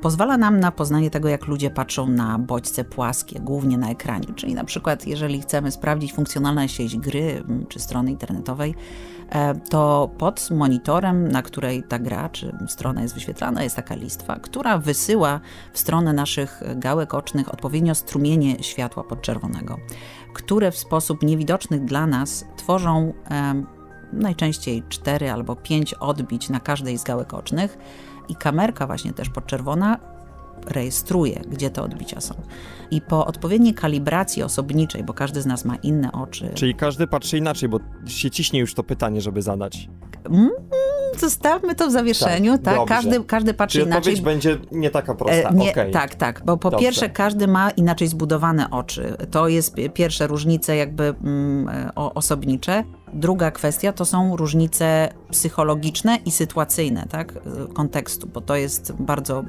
[0.02, 4.28] pozwala nam na poznanie tego, jak ludzie patrzą na bodźce płaskie, głównie na ekranie.
[4.36, 8.76] Czyli na przykład, jeżeli chcemy sprawdzić funkcjonalność jakiejś gry czy strony internetowej,
[9.23, 9.23] E,
[9.70, 14.78] to pod monitorem, na której ta gra czy strona jest wyświetlana, jest taka listwa, która
[14.78, 15.40] wysyła
[15.74, 19.78] w stronę naszych gałek ocznych odpowiednio strumienie światła podczerwonego,
[20.34, 23.64] które w sposób niewidoczny dla nas tworzą e,
[24.14, 27.78] najczęściej 4 albo 5 odbić na każdej z gałek ocznych
[28.30, 30.00] i kamerka właśnie też podczerwona
[30.66, 32.36] rejestruje, gdzie te odbicia są.
[32.94, 36.52] I po odpowiedniej kalibracji osobniczej, bo każdy z nas ma inne oczy.
[36.54, 39.90] Czyli każdy patrzy inaczej, bo się ciśnie już to pytanie, żeby zadać.
[40.30, 40.50] Mm,
[41.20, 42.78] zostawmy to w zawieszeniu, tak?
[42.78, 42.88] tak?
[42.88, 44.00] Każdy, każdy patrzy Czyli inaczej.
[44.00, 45.50] odpowiedź będzie nie taka prosta.
[45.50, 45.92] E, nie, okay.
[45.92, 46.86] Tak, tak, bo po dobrze.
[46.86, 49.18] pierwsze każdy ma inaczej zbudowane oczy.
[49.32, 52.84] To jest pierwsze różnice jakby mm, osobnicze.
[53.14, 57.34] Druga kwestia to są różnice psychologiczne i sytuacyjne, tak?
[57.74, 59.44] Kontekstu, bo to jest bardzo,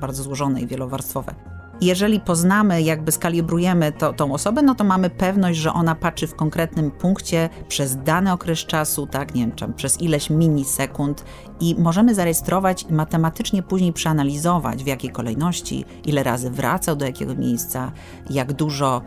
[0.00, 1.57] bardzo złożone i wielowarstwowe.
[1.80, 6.34] Jeżeli poznamy, jakby skalibrujemy to, tą osobę, no to mamy pewność, że ona patrzy w
[6.34, 11.24] konkretnym punkcie przez dany okres czasu, tak, nie wiem, czy przez ileś milisekund
[11.60, 17.34] i możemy zarejestrować i matematycznie później przeanalizować, w jakiej kolejności, ile razy wracał do jakiego
[17.34, 17.92] miejsca,
[18.30, 19.02] jak dużo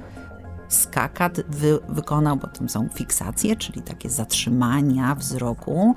[0.67, 5.95] skakat wy, wykonał, bo tam są fiksacje, czyli takie zatrzymania wzroku.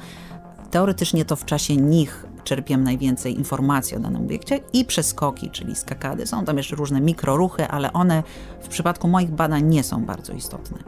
[0.70, 6.26] Teoretycznie to w czasie nich czerpiemy najwięcej informacji o danym obiekcie i przeskoki, czyli skakady.
[6.26, 8.22] Są tam jeszcze różne mikroruchy, ale one
[8.62, 10.78] w przypadku moich badań nie są bardzo istotne.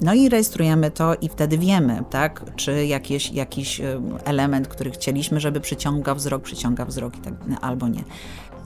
[0.00, 3.80] No i rejestrujemy to i wtedy wiemy, tak, czy jakiś, jakiś
[4.24, 8.04] element, który chcieliśmy, żeby przyciągał wzrok, przyciąga wzrok tak, albo nie.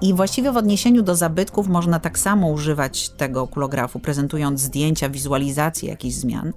[0.00, 5.88] I właściwie w odniesieniu do zabytków można tak samo używać tego okulografu, prezentując zdjęcia, wizualizację
[5.88, 6.52] jakichś zmian,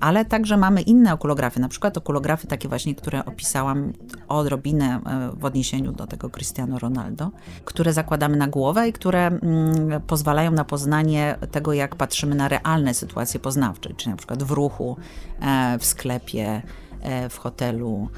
[0.00, 3.92] ale także mamy inne okulografy, na przykład okulografy takie właśnie, które opisałam
[4.28, 7.30] odrobinę e, w odniesieniu do tego Cristiano Ronaldo,
[7.64, 12.94] które zakładamy na głowę i które mm, pozwalają na poznanie tego, jak patrzymy na realne
[12.94, 14.96] sytuacje poznawcze, czyli na przykład w ruchu,
[15.40, 16.62] e, w sklepie,
[17.02, 18.08] e, w hotelu,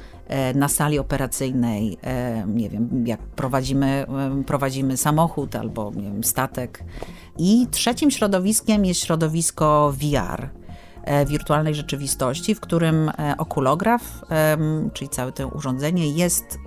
[0.55, 4.05] na sali operacyjnej, e, nie wiem, jak prowadzimy,
[4.39, 6.83] e, prowadzimy samochód albo nie wiem, statek.
[7.37, 10.49] I trzecim środowiskiem jest środowisko VR
[11.27, 14.01] wirtualnej rzeczywistości, w którym okulograf,
[14.93, 16.57] czyli całe to urządzenie jest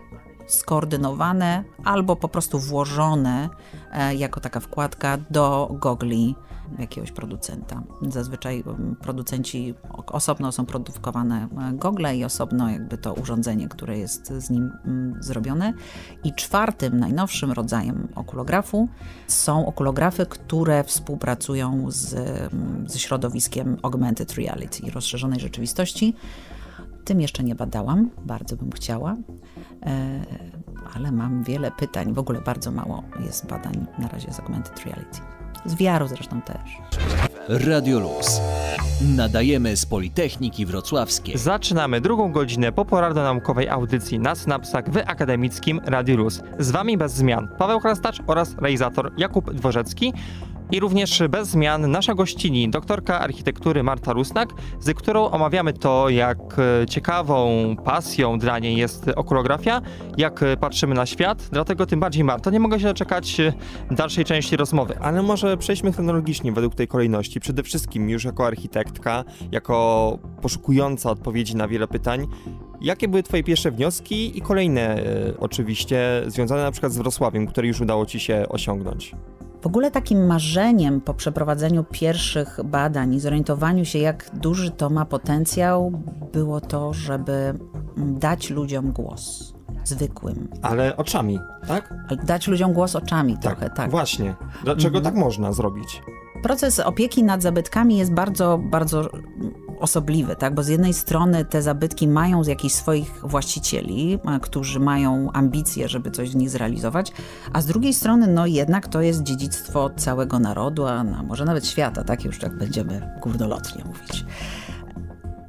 [0.53, 3.49] skoordynowane albo po prostu włożone
[3.93, 6.35] e, jako taka wkładka do gogli
[6.79, 7.83] jakiegoś producenta.
[8.09, 8.65] Zazwyczaj
[9.01, 9.75] producenci
[10.07, 15.23] osobno są produkowane e, gogle i osobno jakby to urządzenie, które jest z nim mm,
[15.23, 15.73] zrobione.
[16.25, 18.89] I czwartym, najnowszym rodzajem okulografu
[19.27, 26.15] są okulografy, które współpracują z, mm, ze środowiskiem augmented reality, rozszerzonej rzeczywistości.
[27.05, 29.17] Tym jeszcze nie badałam, bardzo bym chciała,
[29.83, 30.21] e,
[30.95, 32.15] ale mam wiele pytań.
[32.15, 35.40] W ogóle bardzo mało jest badań na razie z augmented reality.
[35.65, 36.79] Z wiarą zresztą też.
[37.49, 38.41] Radioluz.
[39.17, 41.39] Nadajemy z Politechniki Wrocławskiej.
[41.39, 46.43] Zaczynamy drugą godzinę poporadno-naukowej audycji na Synapsach w akademickim Radiu Luz.
[46.59, 50.13] Z wami bez zmian Paweł Krastacz oraz realizator Jakub Dworzecki.
[50.73, 54.49] I również bez zmian nasza gościni, doktorka architektury Marta Rusnak,
[54.81, 59.83] z którą omawiamy to, jak e, ciekawą pasją dla niej jest okulografia,
[60.17, 61.49] jak e, patrzymy na świat.
[61.53, 63.53] Dlatego tym bardziej, Marta, nie mogę się doczekać e,
[63.91, 64.99] dalszej części rozmowy.
[65.01, 67.41] Ale może przejdźmy chronologicznie według tej kolejności.
[67.41, 72.27] Przede wszystkim już jako architektka, jako poszukująca odpowiedzi na wiele pytań,
[72.81, 75.03] Jakie były Twoje pierwsze wnioski i kolejne
[75.39, 79.15] oczywiście związane na przykład z Wrocławiem, które już udało Ci się osiągnąć?
[79.63, 85.05] W ogóle takim marzeniem po przeprowadzeniu pierwszych badań i zorientowaniu się, jak duży to ma
[85.05, 85.93] potencjał,
[86.33, 87.55] było to, żeby
[87.97, 89.55] dać ludziom głos.
[89.85, 90.49] Zwykłym.
[90.63, 91.95] Ale oczami, tak?
[92.25, 93.91] Dać ludziom głos oczami trochę, tak.
[93.91, 94.35] Właśnie.
[94.65, 95.05] Dlaczego mhm.
[95.05, 96.03] tak można zrobić?
[96.43, 99.11] Proces opieki nad zabytkami jest bardzo, bardzo
[99.81, 100.55] osobliwy, tak?
[100.55, 106.11] bo z jednej strony te zabytki mają jakichś swoich właścicieli, e, którzy mają ambicje, żeby
[106.11, 107.13] coś z nich zrealizować,
[107.53, 112.05] a z drugiej strony no jednak to jest dziedzictwo całego narodu, a może nawet świata,
[112.05, 114.25] tak już jak będziemy górnolotnie mówić.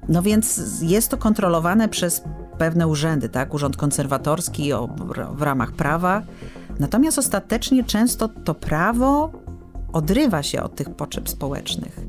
[0.10, 2.22] No więc jest to kontrolowane przez
[2.58, 3.54] pewne urzędy, tak?
[3.54, 4.72] Urząd Konserwatorski
[5.34, 6.22] w ramach prawa.
[6.80, 9.32] Natomiast ostatecznie często to prawo
[9.94, 12.00] odrywa się od tych potrzeb społecznych.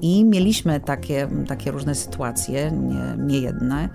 [0.00, 2.72] I mieliśmy takie, takie różne sytuacje,
[3.18, 3.88] nie, jedne.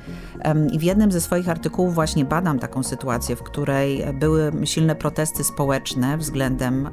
[0.72, 5.44] I w jednym ze swoich artykułów właśnie badam taką sytuację, w której były silne protesty
[5.44, 6.92] społeczne względem e,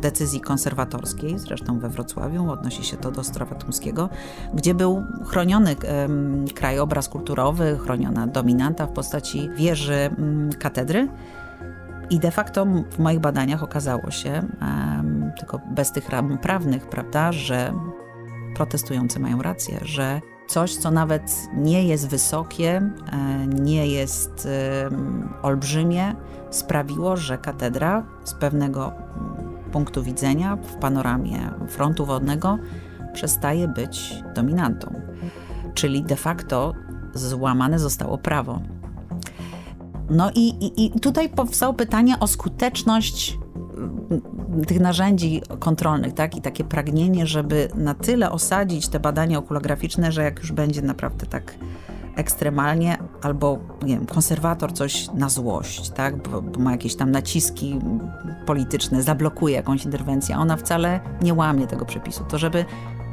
[0.00, 4.08] decyzji konserwatorskiej, zresztą we Wrocławiu, odnosi się to do Ostrowa Tumskiego,
[4.54, 5.76] gdzie był chroniony
[6.54, 10.10] krajobraz kulturowy, chroniona dominanta w postaci wieży
[10.58, 11.08] katedry.
[12.10, 14.42] I de facto w moich badaniach okazało się,
[15.38, 17.72] tylko bez tych ram prawnych, prawda, że
[18.54, 24.48] protestujący mają rację, że coś, co nawet nie jest wysokie, e, nie jest
[25.42, 26.14] olbrzymie,
[26.50, 28.92] sprawiło, że katedra z pewnego
[29.72, 32.58] punktu widzenia w panoramie frontu wodnego
[33.12, 35.00] przestaje być dominantą.
[35.74, 36.74] Czyli de facto
[37.14, 38.60] złamane zostało prawo.
[40.10, 43.38] No i, i, i tutaj powstało pytanie o skuteczność
[43.76, 46.36] mm, tych narzędzi kontrolnych, tak?
[46.36, 51.26] I takie pragnienie, żeby na tyle osadzić te badania okulograficzne, że jak już będzie naprawdę
[51.26, 51.54] tak
[52.16, 56.28] ekstremalnie, albo nie wiem, konserwator coś na złość, tak?
[56.28, 57.78] Bo, bo, ma jakieś tam naciski
[58.46, 62.24] polityczne, zablokuje jakąś interwencję, a ona wcale nie łamie tego przepisu.
[62.24, 62.64] To żeby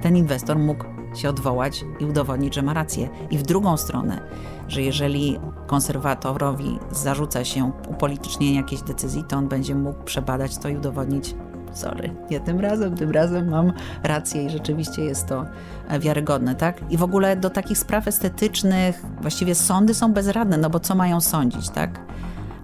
[0.06, 3.10] ten inwestor mógł się odwołać i udowodnić, że ma rację.
[3.32, 4.22] I w drugą stronę,
[4.68, 10.78] że jeżeli konserwatorowi zarzuca się upolitycznienie jakiejś decyzji, to on będzie mógł przebadać to i
[10.78, 11.36] udowodnić,
[11.74, 15.46] sorry, nie tym razem, tym razem mam rację i rzeczywiście jest to
[15.88, 16.82] e, wiarygodne, tak?
[16.90, 21.22] I w ogóle do takich spraw estetycznych właściwie sądy są bezradne, no bo co mają
[21.22, 22.00] sądzić, tak?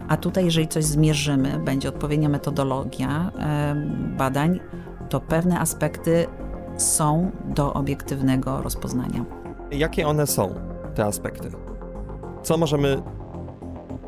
[0.08, 3.32] A tutaj, jeżeli coś zmierzymy, będzie odpowiednia metodologia
[4.18, 4.60] badań,
[5.10, 6.28] to pewne aspekty
[6.82, 9.26] są do obiektywnego rozpoznania.
[9.72, 10.56] Jakie one są,
[10.96, 11.52] te aspekty?
[12.44, 13.02] Co możemy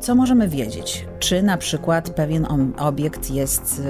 [0.00, 1.06] co możemy wiedzieć?
[1.18, 2.46] Czy na przykład pewien
[2.78, 3.82] obiekt jest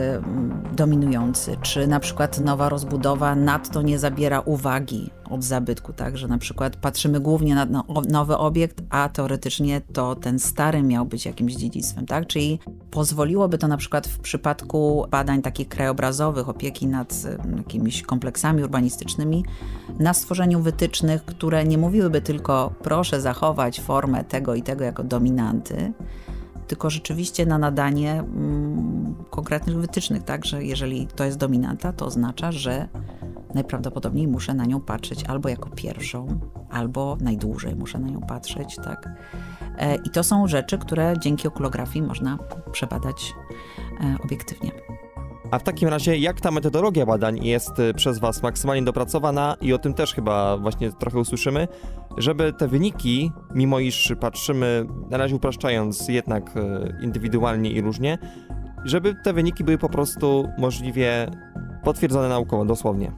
[0.73, 6.38] dominujący, czy na przykład nowa rozbudowa nadto nie zabiera uwagi od zabytku, tak, że na
[6.38, 12.07] przykład patrzymy głównie na nowy obiekt, a teoretycznie to ten stary miał być jakimś dziedzictwem,
[12.07, 12.59] tak, czyli
[12.90, 17.23] pozwoliłoby to na przykład w przypadku badań takich krajobrazowych, opieki nad
[17.57, 19.44] jakimiś kompleksami urbanistycznymi,
[19.99, 25.92] na stworzeniu wytycznych, które nie mówiłyby tylko proszę zachować formę tego i tego jako dominanty,
[26.66, 32.53] tylko rzeczywiście na nadanie mm, konkretnych wytycznych, tak, że jeżeli to jest dominanta, to oznacza,
[32.53, 32.88] że
[33.55, 39.09] najprawdopodobniej muszę na nią patrzeć albo jako pierwszą, albo najdłużej muszę na nią patrzeć, tak.
[39.79, 42.38] E, I to są rzeczy, które dzięki okulografii można
[42.72, 43.35] przebadać
[44.00, 44.70] e, obiektywnie.
[45.50, 49.72] A w takim razie, jak ta metodologia badań jest y, przez Was maksymalnie dopracowana i
[49.72, 51.68] o tym też chyba właśnie trochę usłyszymy,
[52.18, 56.60] żeby te wyniki, mimo iż patrzymy, na razie upraszczając jednak y,
[57.02, 58.19] indywidualnie i różnie,
[58.85, 61.31] żeby te wyniki były po prostu możliwie
[61.85, 63.12] potwierdzone naukowo, dosłownie.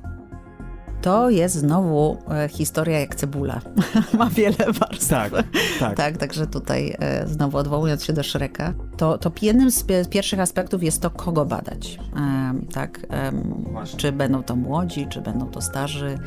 [1.03, 3.61] To jest znowu e, historia jak cebula.
[4.19, 5.09] Ma wiele warstw.
[5.09, 5.33] Tak,
[5.81, 5.97] tak.
[5.97, 10.41] Tak, także tutaj e, znowu odwołując się do Szreka, to, to jednym z pi- pierwszych
[10.41, 11.99] aspektów jest to, kogo badać.
[12.73, 13.07] Tak,
[13.97, 16.19] czy będą to młodzi, czy będą to starzy.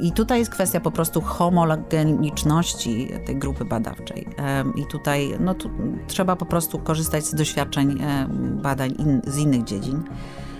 [0.00, 4.28] I tutaj jest kwestia po prostu homogeniczności tej grupy badawczej.
[4.76, 5.70] I tutaj no, tu
[6.06, 7.98] trzeba po prostu korzystać z doświadczeń
[8.62, 10.02] badań in, z innych dziedzin.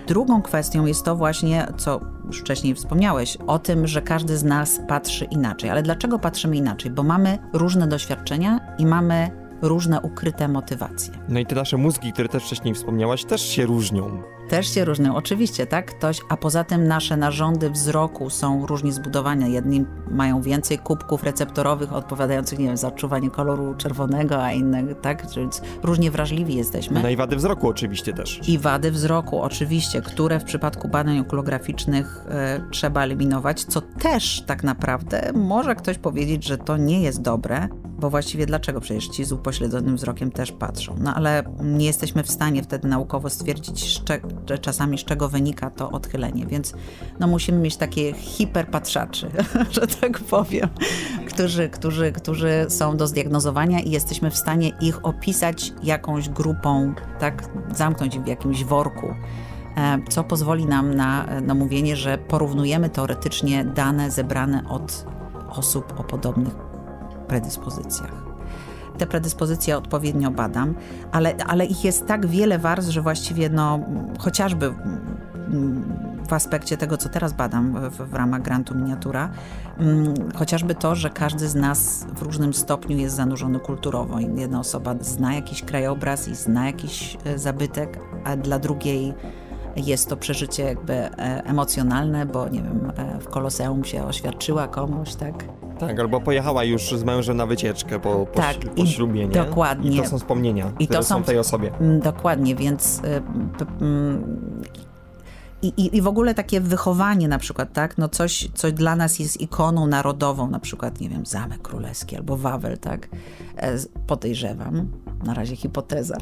[0.07, 4.79] Drugą kwestią jest to właśnie, co już wcześniej wspomniałeś, o tym, że każdy z nas
[4.87, 5.69] patrzy inaczej.
[5.69, 6.91] Ale dlaczego patrzymy inaczej?
[6.91, 11.13] Bo mamy różne doświadczenia i mamy różne ukryte motywacje.
[11.29, 14.21] No i te nasze mózgi, które też wcześniej wspomniałaś, też się różnią.
[14.49, 15.85] Też się różnią, oczywiście, tak?
[15.85, 19.49] Ktoś, a poza tym nasze narządy wzroku są różnie zbudowane.
[19.49, 25.25] Jedni mają więcej kubków receptorowych odpowiadających, nie wiem, za odczuwanie koloru czerwonego, a inne, tak?
[25.35, 27.03] Więc różnie wrażliwi jesteśmy.
[27.03, 28.49] No i wady wzroku oczywiście też.
[28.49, 34.63] I wady wzroku, oczywiście, które w przypadku badań okulograficznych e, trzeba eliminować, co też tak
[34.63, 37.69] naprawdę może ktoś powiedzieć, że to nie jest dobre,
[38.03, 40.95] bo właściwie dlaczego przecież ci z upośledzonym wzrokiem też patrzą?
[40.99, 44.01] No ale nie jesteśmy w stanie wtedy naukowo stwierdzić z
[44.61, 46.73] czasami z czego wynika to odchylenie, więc
[47.19, 49.31] no musimy mieć takie hiperpatrzaczy,
[49.71, 50.69] że tak powiem,
[51.27, 57.49] którzy, którzy, którzy są do zdiagnozowania i jesteśmy w stanie ich opisać jakąś grupą, tak,
[57.75, 59.07] zamknąć w jakimś worku
[59.77, 65.05] e, co pozwoli nam na, na mówienie, że porównujemy teoretycznie dane zebrane od
[65.49, 66.72] osób o podobnych
[67.33, 68.13] predyspozycjach.
[68.97, 70.75] Te predyspozycje odpowiednio badam,
[71.11, 73.79] ale, ale ich jest tak wiele warstw, że właściwie no,
[74.19, 74.73] chociażby
[76.29, 79.29] w aspekcie tego, co teraz badam w, w ramach grantu miniatura,
[79.77, 84.19] mm, chociażby to, że każdy z nas w różnym stopniu jest zanurzony kulturowo.
[84.19, 89.13] Jedna osoba zna jakiś krajobraz i zna jakiś e, zabytek, a dla drugiej
[89.75, 91.09] jest to przeżycie jakby e,
[91.45, 95.62] emocjonalne, bo nie wiem, e, w Koloseum się oświadczyła komuś, tak?
[95.79, 99.33] Tak, albo pojechała już z mężem na wycieczkę po, po, Tak, po i ślubie, nie?
[99.33, 99.91] dokładnie.
[99.91, 101.71] I to są wspomnienia, I to są w tej osobie.
[101.79, 103.21] Mm, Dokładnie, więc y,
[103.81, 104.23] mm,
[105.61, 109.19] i, i, i w ogóle takie wychowanie na przykład, tak, no coś, co dla nas
[109.19, 113.09] jest ikoną narodową, na przykład, nie wiem, Zamek Królewski albo Wawel, tak,
[113.57, 114.87] E, podejrzewam,
[115.23, 116.17] na razie hipoteza,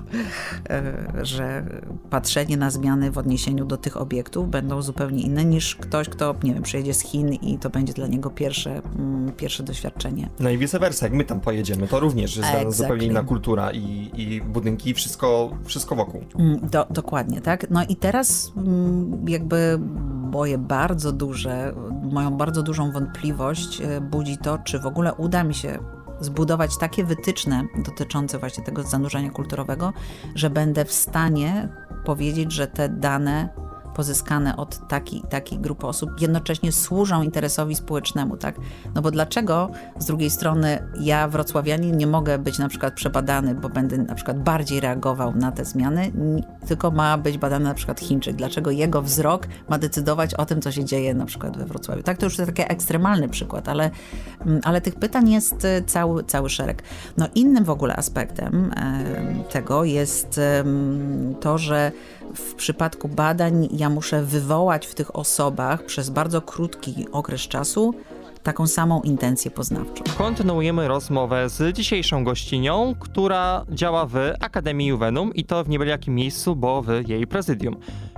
[0.70, 1.66] e, że
[2.10, 6.54] patrzenie na zmiany w odniesieniu do tych obiektów będą zupełnie inne niż ktoś, kto, nie
[6.54, 10.30] wiem, przyjedzie z Chin i to będzie dla niego pierwsze, mm, pierwsze doświadczenie.
[10.40, 12.72] No i vice versa, jak my tam pojedziemy, to również jest Exactly.
[12.72, 16.22] zupełnie inna kultura i, i budynki, i wszystko, wszystko wokół.
[16.40, 17.70] Mm, Do, dokładnie, tak.
[17.70, 19.80] No i teraz mm, jakby
[20.32, 21.74] moje bardzo duże,
[22.12, 25.80] moją bardzo dużą wątpliwość e, budzi to, czy w ogóle uda mi się
[26.22, 29.94] zbudować takie wytyczne dotyczące właśnie tego zanurzenia kulturowego,
[30.36, 31.70] że będę w stanie
[32.06, 33.50] powiedzieć, że te dane
[33.96, 38.56] pozyskane od takiej, takiej grupy osób jednocześnie służą interesowi społecznemu, tak?
[38.96, 43.70] No bo dlaczego z drugiej strony ja, wrocławianin, nie mogę być na przykład przebadany, bo
[43.70, 46.12] będę na przykład bardziej reagował na te zmiany,
[46.68, 48.36] tylko ma być badany na przykład Chińczyk.
[48.36, 52.04] Dlaczego jego wzrok ma decydować o tym, co się dzieje na przykład we Wrocławiu?
[52.04, 53.92] Tak, to już taki ekstremalny przykład, ale,
[54.46, 56.84] mm, ale tych pytań jest e, cały, cały szereg.
[57.18, 58.72] No innym w ogóle aspektem
[59.52, 60.40] tego jest
[61.40, 61.92] to, że
[62.36, 67.94] w przypadku badań ja muszę wywołać w tych osobach przez bardzo krótki okres czasu
[68.44, 70.04] taką samą intencję poznawczą.
[70.18, 76.16] Kontynuujemy rozmowę z dzisiejszą gościnią, która działa w Akademii Juvenum i to w niebyle jakim
[76.16, 77.76] miejscu, bo w jej prezydium.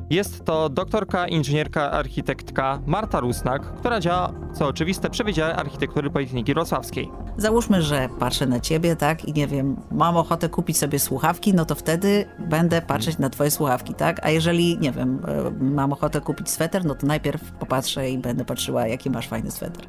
[0.10, 6.54] Jest to doktorka, inżynierka, architektka Marta Rusnak, która działa, co oczywiste, przy Wydziale Architektury Politechniki
[6.54, 7.10] Wrocławskiej.
[7.38, 11.66] Załóżmy, że patrzę na ciebie, tak, i nie wiem, mam ochotę kupić sobie słuchawki, no
[11.66, 14.26] to wtedy będę patrzeć na twoje słuchawki, tak?
[14.26, 18.46] A jeżeli, nie wiem, e, mam ochotę kupić sweter, no to najpierw popatrzę i będę
[18.46, 19.84] patrzyła, jaki masz fajny sweter.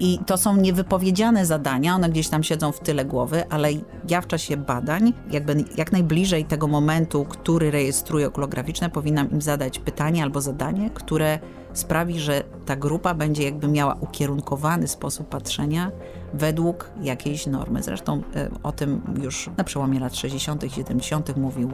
[0.00, 3.68] I to są niewypowiedziane zadania, one gdzieś tam siedzą w tyle głowy, ale
[4.08, 9.78] ja w czasie badań, jakby jak najbliżej tego momentu, który rejestruję okulograficzne, powinnam im zadać
[9.78, 11.38] pytanie albo zadanie, które
[11.72, 15.90] sprawi, że ta grupa będzie jakby miała ukierunkowany sposób patrzenia
[16.34, 17.82] według jakiejś normy.
[17.82, 20.64] Zresztą e, o tym już na przełomie lat 60.
[20.64, 21.36] i 70.
[21.36, 21.72] mówił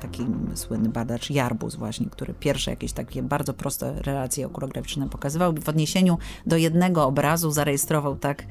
[0.00, 5.54] taki słynny badacz Jarbus właśnie, który pierwsze jakieś takie bardzo proste relacje okulograficzne pokazywał.
[5.60, 8.46] W odniesieniu do jednego obrazu zarejestrował tak, e,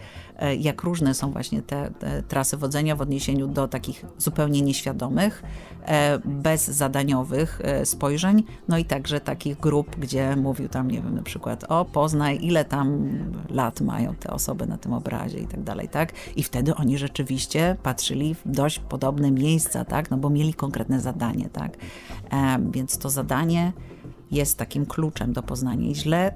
[0.60, 5.44] jak różne są właśnie te, te trasy wodzenia w odniesieniu do takich zupełnie nieświadomych,
[5.86, 11.64] e, bezzadaniowych spojrzeń, no i także takich grup, gdzie mówił tam, nie wiem, na przykład
[11.70, 13.10] o Poznaj, ile tam
[13.50, 16.14] lat mają te osoby na tym obrazie, razie i tak dalej, tak?
[16.36, 20.12] I wtedy oni rzeczywiście patrzyli w dość podobne miejsca, tak?
[20.12, 21.78] No bo mieli konkretne zadanie, tak?
[22.32, 23.74] E, więc to zadanie
[24.32, 26.34] jest takim kluczem do poznania i źle,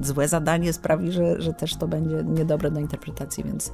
[0.00, 3.72] złe zadanie sprawi, że, że też to będzie niedobre do interpretacji, więc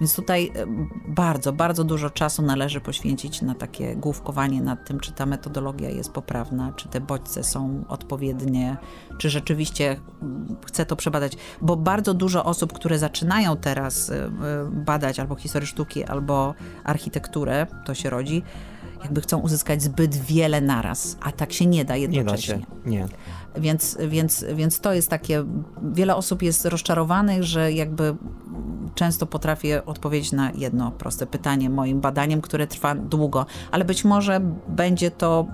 [0.00, 0.66] więc tutaj e,
[1.08, 6.12] bardzo, bardzo dużo czasu należy poświęcić na takie główkowanie nad tym, czy ta metodologia jest
[6.12, 8.76] poprawna, czy te bodźce są odpowiednie,
[9.18, 11.36] czy rzeczywiście mm, chcę to przebadać.
[11.60, 14.30] Bo bardzo dużo osób, które zaczynają teraz e, e,
[14.70, 16.54] badać albo historię sztuki, albo
[16.84, 18.42] architekturę, to się rodzi,
[19.02, 22.54] jakby chcą uzyskać zbyt wiele naraz, a tak się nie da jednocześnie.
[22.54, 23.06] Nie da się, nie.
[23.56, 25.44] Więc, więc, więc to jest takie,
[25.92, 28.16] wiele osób jest rozczarowanych, że jakby
[28.94, 34.40] często potrafię odpowiedzieć na jedno proste pytanie moim badaniem, które trwa długo, ale być może
[34.68, 35.46] będzie to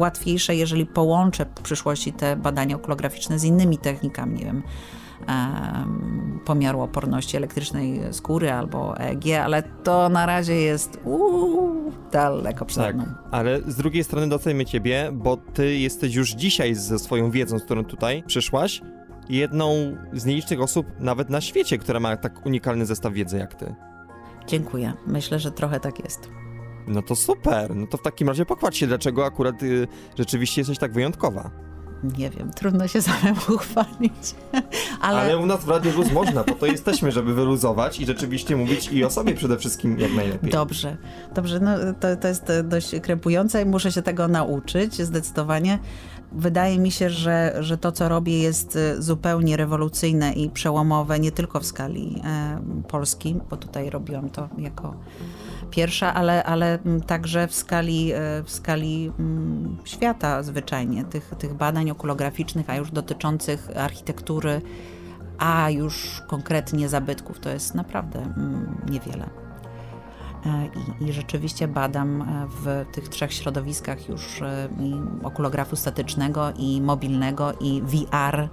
[0.00, 4.62] łatwiejsze, jeżeli połączę w przyszłości te badania okulograficzne z innymi technikami, nie wiem,
[6.44, 12.96] pomiaru oporności elektrycznej skóry albo EEG, ale to na razie jest uu, daleko przed tak,
[13.30, 17.64] ale z drugiej strony doceniamy ciebie, bo ty jesteś już dzisiaj ze swoją wiedzą, z
[17.64, 18.82] którą tutaj przyszłaś,
[19.28, 23.74] jedną z nielicznych osób nawet na świecie, która ma tak unikalny zestaw wiedzy jak ty.
[24.46, 24.92] Dziękuję.
[25.06, 26.30] Myślę, że trochę tak jest.
[26.86, 27.76] No to super.
[27.76, 31.50] No to w takim razie pokładź się, dlaczego akurat y, rzeczywiście jesteś tak wyjątkowa.
[32.18, 34.34] Nie wiem, trudno się samemu uchwalić.
[35.00, 35.18] Ale...
[35.18, 38.92] Ale u nas w Radio Luz można, bo to jesteśmy, żeby wyluzować i rzeczywiście mówić
[38.92, 40.50] i o sobie przede wszystkim jak najlepiej.
[40.50, 40.96] Dobrze,
[41.34, 41.60] dobrze.
[41.60, 41.70] No,
[42.00, 45.78] to, to jest dość krępujące i muszę się tego nauczyć zdecydowanie.
[46.32, 51.32] Wydaje mi się, że, że to, co robię, jest y, zupełnie rewolucyjne i przełomowe, nie
[51.32, 54.94] tylko w skali e, Polski, bo tutaj robiłam to jako
[55.70, 61.54] pierwsza, ale, ale mm, także w skali, e, w skali mm, świata zwyczajnie, tych, tych
[61.54, 64.60] badań okulograficznych, a już dotyczących architektury,
[65.38, 69.30] a już konkretnie zabytków, to jest naprawdę mm, niewiele.
[70.46, 70.68] E,
[71.00, 74.40] I, I, rzeczywiście badam e, w tych trzech środowiskach już
[74.80, 78.48] i okulografu statycznego, i mobilnego, i VR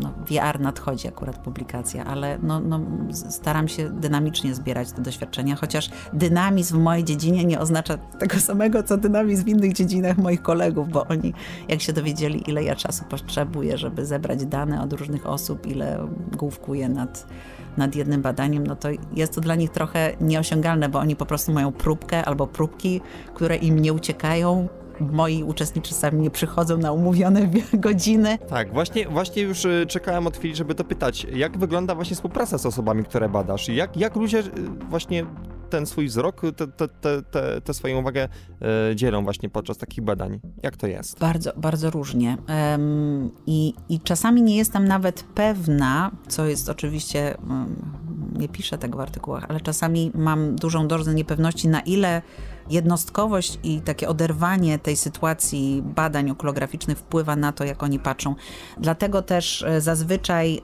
[0.00, 2.80] no, VR nadchodzi akurat publikacja, ale no, no,
[3.30, 8.82] staram się dynamicznie zbierać te doświadczenia, chociaż dynamizm w mojej dziedzinie nie oznacza tego samego,
[8.82, 11.34] co dynamizm w innych dziedzinach moich kolegów, bo oni,
[11.68, 16.88] jak się dowiedzieli, ile ja czasu potrzebuję, żeby zebrać dane od różnych osób, ile główkuję
[16.88, 17.26] nad
[17.76, 21.52] nad jednym badaniem, no to jest to dla nich trochę nieosiągalne, bo oni po prostu
[21.52, 23.00] mają próbkę albo próbki,
[23.34, 24.68] które im nie uciekają,
[25.00, 28.38] moi uczestnicy sami nie przychodzą na umówione godziny.
[28.48, 31.26] Tak, właśnie, właśnie już y, czekałem od chwili, żeby to pytać.
[31.32, 33.68] Jak wygląda właśnie współpraca z osobami, które badasz?
[33.68, 34.42] Jak, jak ludzie y,
[34.88, 35.26] właśnie
[35.70, 36.42] ten swój wzrok,
[37.64, 38.28] tę swoją uwagę
[38.90, 40.40] e, dzielą właśnie podczas takich badań?
[40.62, 41.18] Jak to jest?
[41.18, 42.36] Bardzo, bardzo różnie.
[43.46, 47.76] I, I czasami nie jestem nawet pewna, co jest oczywiście, um,
[48.38, 52.22] nie piszę tego w artykułach, ale czasami mam dużą dozę niepewności, na ile
[52.70, 58.34] jednostkowość i takie oderwanie tej sytuacji badań okulograficznych wpływa na to, jak oni patrzą.
[58.78, 60.62] Dlatego też e, zazwyczaj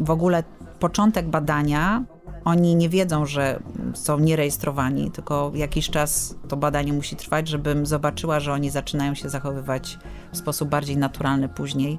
[0.00, 0.44] w ogóle
[0.78, 2.04] początek badania
[2.44, 3.60] oni nie wiedzą, że
[3.94, 9.28] są nierejestrowani, tylko jakiś czas to badanie musi trwać, żebym zobaczyła, że oni zaczynają się
[9.28, 9.98] zachowywać
[10.32, 11.98] w sposób bardziej naturalny później.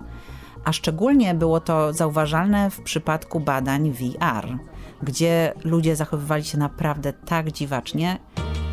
[0.65, 4.57] A szczególnie było to zauważalne w przypadku badań VR,
[5.03, 8.19] gdzie ludzie zachowywali się naprawdę tak dziwacznie,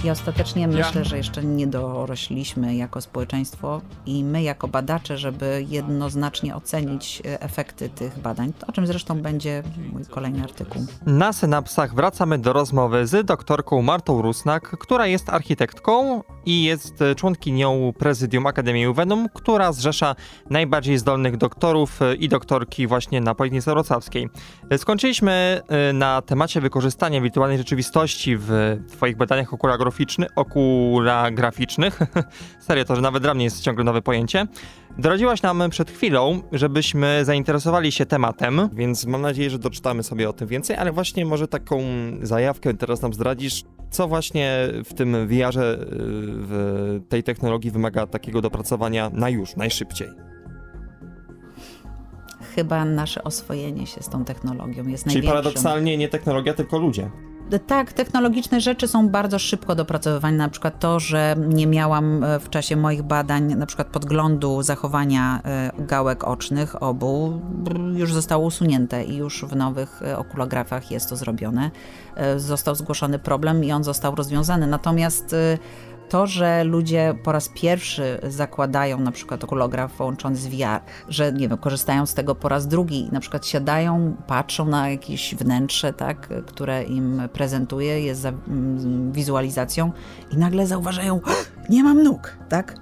[0.05, 6.57] i ostatecznie myślę, że jeszcze nie dorośliśmy jako społeczeństwo i my jako badacze, żeby jednoznacznie
[6.57, 10.87] ocenić e, efekty tych badań, o czym zresztą będzie mój kolejny artykuł.
[11.07, 17.15] Na synapsach wracamy do rozmowy z doktorką Martą Rusnak, która jest architektką i jest e,
[17.15, 20.15] członkinią prezydium Akademii Uvenum, która zrzesza
[20.51, 24.29] najbardziej zdolnych doktorów e, i doktorki właśnie na Politechnice Wrocławskiej.
[24.77, 25.61] Skończyliśmy
[25.95, 29.53] na temacie wykorzystania wirtualnej rzeczywistości w Twoich badaniach
[30.01, 31.99] okularowych okulagraficznych.
[32.67, 34.47] Serio, to, że nawet dla mnie jest ciągle nowe pojęcie.
[34.99, 38.69] Doradziłaś nam przed chwilą, żebyśmy zainteresowali się tematem.
[38.73, 41.83] Więc mam nadzieję, że doczytamy sobie o tym więcej, ale właśnie może taką
[42.23, 49.11] zajawkę teraz nam zdradzisz, co właśnie w tym VR-ze, w tej technologii wymaga takiego dopracowania
[49.11, 50.09] na już, najszybciej.
[52.55, 55.31] chyba nasze oswojenie się z tą technologią jest Czyli największym.
[55.31, 57.11] paradoksalnie nie technologia, tylko ludzie.
[57.59, 60.37] Tak, technologiczne rzeczy są bardzo szybko dopracowywane.
[60.37, 65.41] Na przykład to, że nie miałam e, w czasie moich badań na przykład podglądu zachowania
[65.45, 67.41] e, gałek ocznych obu,
[67.95, 71.71] już zostało usunięte i już w nowych e, okulografach jest to zrobione.
[72.37, 74.67] Został zgłoszony problem i on został rozwiązany.
[74.67, 75.35] Natomiast
[76.09, 81.49] to, że ludzie po raz pierwszy zakładają na przykład okulograf połączony z VR, że nie
[81.49, 86.29] wiem, korzystają z tego po raz drugi, na przykład siadają, patrzą na jakieś wnętrze, tak,
[86.47, 89.93] które im prezentuje, jest za, mm, wizualizacją
[90.31, 91.21] i nagle zauważają,
[91.71, 92.75] nie mam nóg, tak?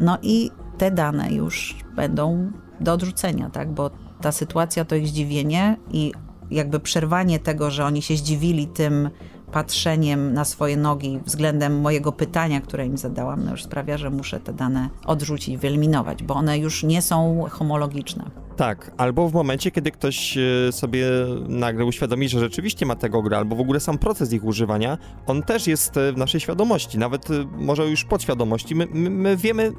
[0.00, 3.90] No i te dane już będą do odrzucenia, tak, bo
[4.20, 6.12] ta sytuacja to ich zdziwienie i
[6.50, 9.10] jakby przerwanie tego, że oni się zdziwili tym
[9.54, 14.40] patrzeniem na swoje nogi względem mojego pytania, które im zadałam, no już sprawia, że muszę
[14.40, 18.24] te dane odrzucić, wyeliminować, bo one już nie są homologiczne.
[18.56, 21.06] Tak, albo w momencie, kiedy ktoś e, sobie
[21.48, 25.42] nagle uświadomi, że rzeczywiście ma tego gra, albo w ogóle sam proces ich używania, on
[25.42, 28.74] też jest e, w naszej świadomości, nawet e, może już podświadomości.
[28.74, 29.72] My, my, my wiemy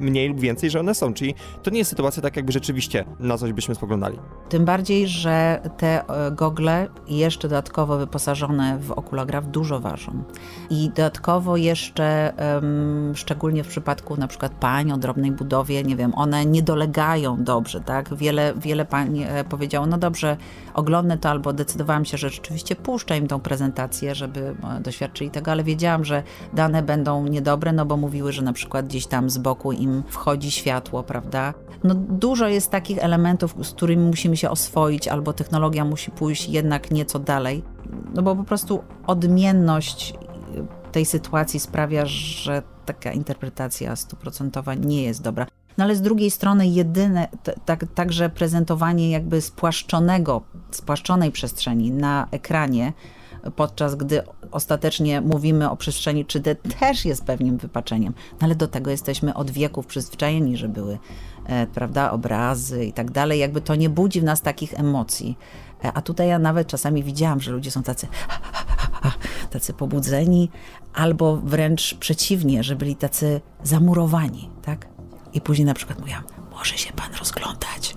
[0.00, 3.38] mniej lub więcej, że one są, czyli to nie jest sytuacja tak, jakby rzeczywiście na
[3.38, 4.18] coś byśmy spoglądali.
[4.48, 10.22] Tym bardziej, że te e, gogle jeszcze dodatkowo wyposażone w okulograf dużo ważą.
[10.70, 12.32] I dodatkowo jeszcze,
[13.14, 17.80] szczególnie w przypadku na przykład pań o drobnej budowie, nie wiem, one nie dolegają dobrze,
[17.80, 18.14] tak?
[18.14, 20.36] Wiele, wiele pań e, powiedziało, no dobrze,
[20.76, 25.50] oglądnę to albo decydowałam się, że rzeczywiście puszczę im tą prezentację, żeby e, doświadczyli tego,
[25.50, 26.22] ale wiedziałam, że
[26.54, 30.50] dane będą niedobre, no bo mówiły, że na przykład gdzieś tam z boku im wchodzi
[30.50, 31.54] światło, prawda?
[31.84, 36.90] No dużo jest takich elementów, z którymi musimy się oswoić, albo technologia musi pójść jednak
[36.90, 37.62] nieco dalej,
[38.14, 40.14] no bo po prostu odmienność
[40.92, 45.46] tej sytuacji sprawia, że taka interpretacja stuprocentowa nie jest dobra.
[45.78, 47.28] No ale z drugiej strony jedyne,
[47.64, 52.92] tak, także prezentowanie jakby spłaszczonego, spłaszczonej przestrzeni na ekranie,
[53.56, 58.14] podczas gdy ostatecznie mówimy o przestrzeni 3D, też jest pewnym wypaczeniem.
[58.32, 60.98] No ale do tego jesteśmy od wieków przyzwyczajeni, że były
[61.46, 63.40] e, prawda, obrazy i tak dalej.
[63.40, 65.38] Jakby to nie budzi w nas takich emocji.
[65.84, 68.06] E, a tutaj ja nawet czasami widziałam, że ludzie są tacy
[69.50, 70.50] tacy pobudzeni,
[70.94, 74.95] albo wręcz przeciwnie, że byli tacy zamurowani, tak?
[75.36, 77.94] I później na przykład mówiłam, może się pan rozglądać.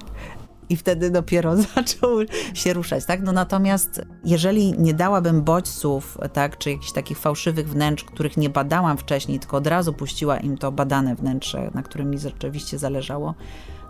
[0.70, 2.10] I wtedy dopiero zaczął
[2.54, 3.22] się ruszać, tak?
[3.22, 8.98] No natomiast jeżeli nie dałabym bodźców, tak, czy jakichś takich fałszywych wnętrz, których nie badałam
[8.98, 13.36] wcześniej, tylko od razu puściła im to badane wnętrze, na którym mi rzeczywiście zależało,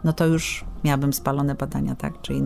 [0.03, 2.21] no to już miałabym spalone badania, tak?
[2.21, 2.41] Czyli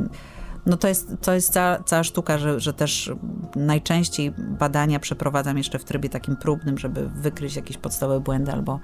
[0.66, 3.12] no to jest, to jest cała, cała sztuka, że, że też
[3.56, 8.80] najczęściej badania przeprowadzam jeszcze w trybie takim próbnym, żeby wykryć jakieś podstawowe błędy albo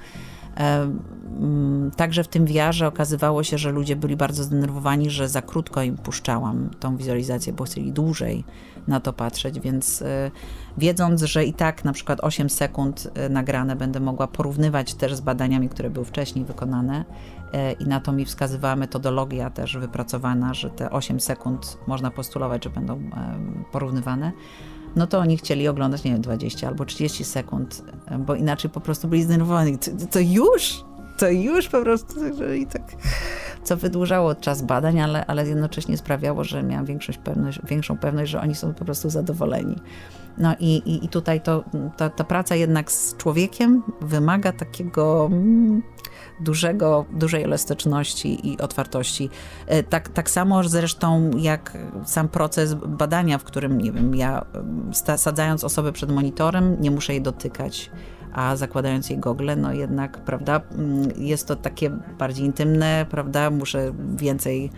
[1.96, 5.98] Także w tym wiarze okazywało się, że ludzie byli bardzo zdenerwowani, że za krótko im
[5.98, 8.44] puszczałam tą wizualizację, bo chcieli dłużej
[8.88, 10.32] na to patrzeć, więc e,
[10.78, 15.22] wiedząc, że i tak na przykład 8 sekund e, nagrane będę mogła porównywać też z
[15.22, 17.06] badaniami, które były wcześniej wykonane
[17.54, 22.64] e, i na to mi wskazywała metodologia też wypracowana, że te 8 sekund można postulować,
[22.64, 23.10] że będą
[23.72, 24.32] porównywane,
[24.96, 27.84] no to oni chcieli oglądać, nie wiem, 20 albo 30 sekund,
[28.20, 29.78] bo inaczej po prostu byli zdenerwowani.
[29.78, 30.84] To, to już?
[31.18, 32.20] To już po prostu,
[32.54, 32.82] i tak,
[33.64, 36.86] co wydłużało czas badań, ale, ale jednocześnie sprawiało, że miałam
[37.24, 39.76] pewność, większą pewność, że oni są po prostu zadowoleni.
[40.38, 41.64] No i, i, i tutaj to,
[41.98, 45.82] ta, ta praca jednak z człowiekiem wymaga takiego mm,
[46.40, 49.30] dużego, dużej elastyczności i otwartości.
[49.68, 54.46] E, Tak, tak samo zresztą jak sam proces badania, w którym, nie wiem, ja
[55.18, 57.92] sadzając osobę przed monitorem, nie muszę jej dotykać,
[58.34, 63.92] a zakładając jej gogle, no jednak, prawda, mm, jest to takie bardziej intymne, prawda, muszę
[64.16, 64.72] więcej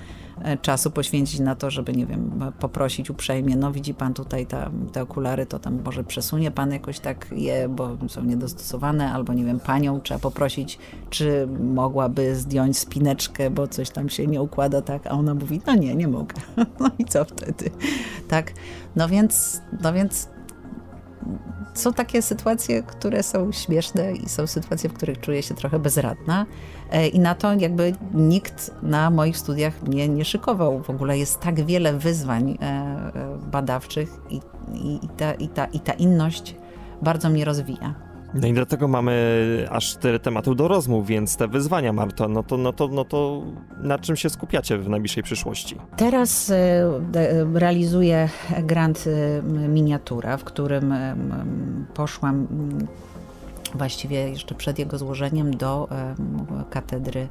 [0.62, 5.02] czasu poświęcić na to, żeby, nie wiem, poprosić uprzejmie, no widzi pan tutaj ta, te
[5.02, 9.60] okulary, to tam może przesunie pan jakoś tak je, bo są niedostosowane, albo nie wiem,
[9.60, 10.80] panią trzeba poprosić,
[11.10, 15.76] czy mogłaby zdjąć spineczkę, bo coś tam się nie układa, tak, a ona mówi, no
[15.76, 16.36] nie, nie mogę.
[16.80, 17.72] No i co wtedy?
[18.28, 18.54] Tak,
[18.96, 20.30] no więc, no więc
[21.74, 26.46] są takie sytuacje, które są śmieszne i są sytuacje, w których czuję się trochę bezradna
[26.92, 30.84] E, i na to jakby nikt na moich studiach mnie nie szykował.
[30.84, 33.12] W ogóle jest tak wiele wyzwań e, e,
[33.52, 34.42] badawczych i,
[34.74, 36.56] i, i, ta, i, ta, i ta inność
[37.02, 38.11] bardzo mnie rozwija.
[38.34, 42.58] No i dlatego mamy aż tyle tematów do rozmów, więc te wyzwania, Marto, no to,
[42.58, 43.42] no to, no to
[43.78, 45.76] na czym się skupiacie w najbliższej przyszłości?
[45.98, 46.56] Teraz e,
[47.54, 48.30] realizuję
[48.64, 51.16] grant e, miniatura, w którym e,
[51.94, 52.88] poszłam m,
[53.76, 55.88] właściwie jeszcze przed jego złożeniem do
[56.70, 57.28] katedry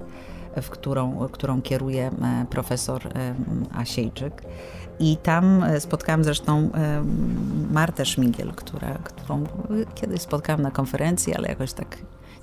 [0.63, 2.11] w którą, którą kieruje
[2.51, 3.03] profesor
[3.75, 4.43] Asiejczyk.
[5.01, 6.71] I tam e, spotkałam zresztą
[7.71, 9.45] Martę Szmigiel, która, którą
[9.95, 11.99] kiedyś spotkałam na konferencji, ale jakoś tak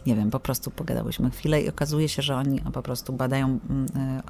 [0.06, 4.22] nie wiem, po prostu pogadałyśmy chwilę i okazuje się, że oni po prostu badają mm,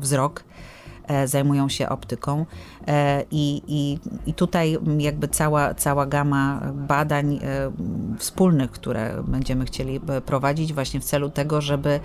[0.00, 0.81] wzrok E,
[1.24, 2.46] zajmują się optyką.
[2.86, 7.38] E, i, i, i tutaj jakby cała, cała gama badań e,
[8.18, 12.00] wspólnych, które będziemy chcieli prowadzić właśnie w celu tego, żeby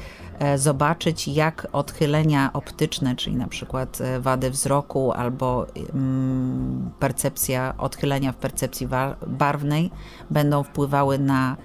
[0.56, 8.88] zobaczyć jak odchylenia optyczne, czyli na przykład wady wzroku albo mm, percepcja, odchylenia w percepcji
[9.28, 9.91] barwnej
[10.30, 11.58] będą wpływały na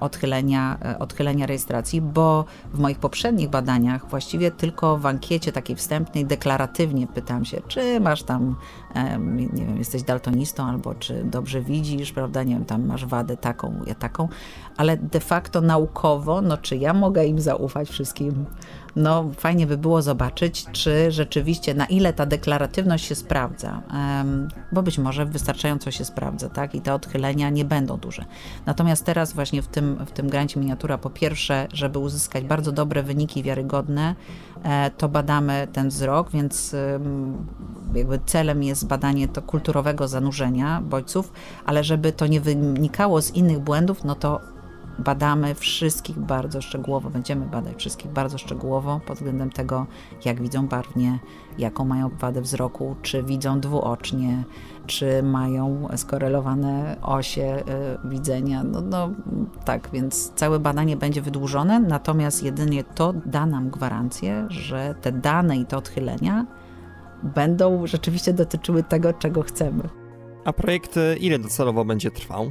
[0.00, 6.26] odchylenia, e, odchylenia rejestracji, bo w moich poprzednich badaniach właściwie tylko w ankiecie takiej wstępnej
[6.26, 8.56] deklaratywnie pytam się, czy masz tam,
[9.34, 13.80] nie wiem, jesteś daltonistą albo czy dobrze widzisz, prawda, nie wiem, tam masz wadę taką,
[13.86, 14.28] ja taką,
[14.76, 18.44] ale de facto naukowo, no czy ja mogę im zaufać wszystkim
[18.96, 23.82] no fajnie by było zobaczyć, czy rzeczywiście na ile ta deklaratywność się sprawdza,
[24.72, 28.24] bo być może wystarczająco się sprawdza, tak, i te odchylenia nie będą duże.
[28.66, 33.02] Natomiast teraz właśnie w tym, w tym grancie miniatura, po pierwsze, żeby uzyskać bardzo dobre
[33.02, 34.14] wyniki wiarygodne,
[34.62, 36.76] e, to badamy ten wzrok, więc
[37.94, 41.32] jakby celem jest badanie to kulturowego zanurzenia bodźców,
[41.64, 44.40] ale żeby to nie wynikało z innych błędów, no to
[44.98, 49.86] badamy wszystkich bardzo szczegółowo, będziemy badać wszystkich bardzo szczegółowo pod względem tego,
[50.24, 51.18] jak widzą barwnie,
[51.58, 54.44] jaką mają wadę wzroku, czy widzą dwuocznie,
[54.86, 57.62] czy mają skorelowane osie
[58.04, 58.64] y, widzenia.
[58.64, 59.10] No, no
[59.64, 65.56] tak, więc całe badanie będzie wydłużone, natomiast jedynie to da nam gwarancję, że te dane
[65.56, 66.46] i te odchylenia
[67.22, 69.82] będą rzeczywiście dotyczyły tego, czego chcemy.
[70.44, 72.50] A projekt y, ile docelowo będzie trwał?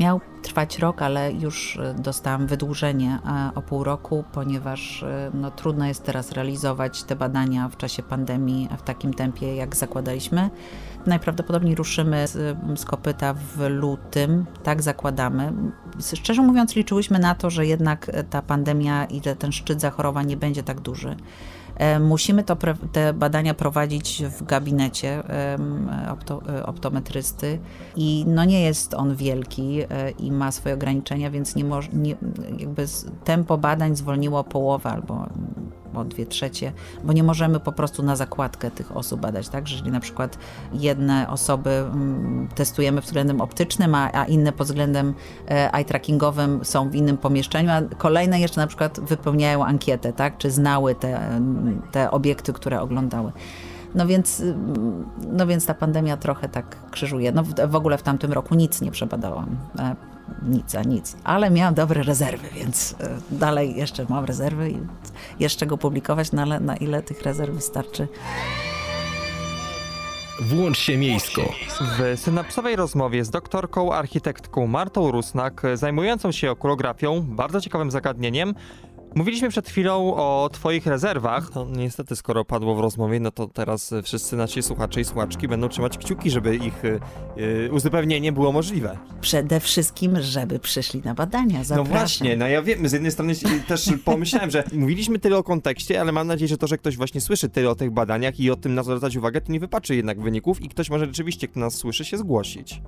[0.00, 3.18] Miał trwać rok, ale już e, dostałam wydłużenie
[3.54, 8.68] o pół roku, ponieważ e, no, trudno jest teraz realizować te badania w czasie pandemii
[8.78, 10.50] w takim tempie, jak zakładaliśmy.
[11.06, 15.52] Najprawdopodobniej ruszymy z, z kopyta w lutym, tak zakładamy.
[16.14, 20.62] Szczerze mówiąc, liczyłyśmy na to, że jednak ta pandemia i ten szczyt zachorowań nie będzie
[20.62, 21.16] tak duży.
[21.76, 22.56] E, musimy to,
[22.92, 25.22] te badania prowadzić w gabinecie
[26.12, 27.58] opto, e, optometrysty
[27.96, 32.16] i no nie jest on wielki e, i ma swoje ograniczenia, więc nie, moż, nie
[32.58, 32.86] jakby
[33.24, 35.26] tempo badań zwolniło połowę albo
[35.96, 36.72] o dwie trzecie,
[37.04, 39.68] bo nie możemy po prostu na zakładkę tych osób badać, tak?
[39.68, 40.38] Że jeżeli na przykład
[40.72, 45.14] jedne osoby mm, testujemy względem optycznym, a, a inne pod względem
[45.50, 50.38] e, eye trackingowym są w innym pomieszczeniu, a kolejne jeszcze na przykład wypełniają ankietę, tak?
[50.38, 51.40] Czy znały te,
[51.92, 53.32] te obiekty, które oglądały.
[53.94, 54.42] No więc,
[55.32, 57.32] no więc ta pandemia trochę tak krzyżuje.
[57.32, 59.56] No w, w ogóle w tamtym roku nic nie przebadałam.
[60.28, 61.16] E, nic, a nic.
[61.24, 64.78] Ale miałam dobre rezerwy, więc e, dalej jeszcze mam rezerwy i
[65.40, 68.08] jeszcze go publikować, no ale na ile tych rezerw wystarczy.
[70.40, 71.42] Włącz się miejsko.
[71.80, 78.54] W synapsowej rozmowie z doktorką architektką Martą Rusnak, zajmującą się okulografią, bardzo ciekawym zagadnieniem,
[79.14, 81.54] Mówiliśmy przed chwilą o twoich rezerwach.
[81.54, 85.68] No, niestety, skoro padło w rozmowie, no to teraz wszyscy nasi słuchacze i słuchaczki będą
[85.68, 86.82] trzymać kciuki, żeby ich
[87.36, 88.98] yy, uzupełnienie było możliwe.
[89.20, 91.58] Przede wszystkim, żeby przyszli na badania.
[91.58, 91.92] No Zapraszam.
[91.92, 93.34] No właśnie, no ja wiem, z jednej strony
[93.68, 97.20] też pomyślałem, że mówiliśmy tyle o kontekście, ale mam nadzieję, że to, że ktoś właśnie
[97.20, 99.96] słyszy tyle o tych badaniach i o tym na co zwracać uwagę, to nie wypaczy
[99.96, 102.80] jednak wyników i ktoś może rzeczywiście, kto nas słyszy, się zgłosić.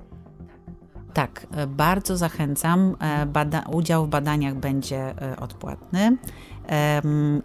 [1.17, 2.95] Tak, e, bardzo zachęcam.
[2.99, 6.17] E, bada udział w badaniach będzie e, odpłatny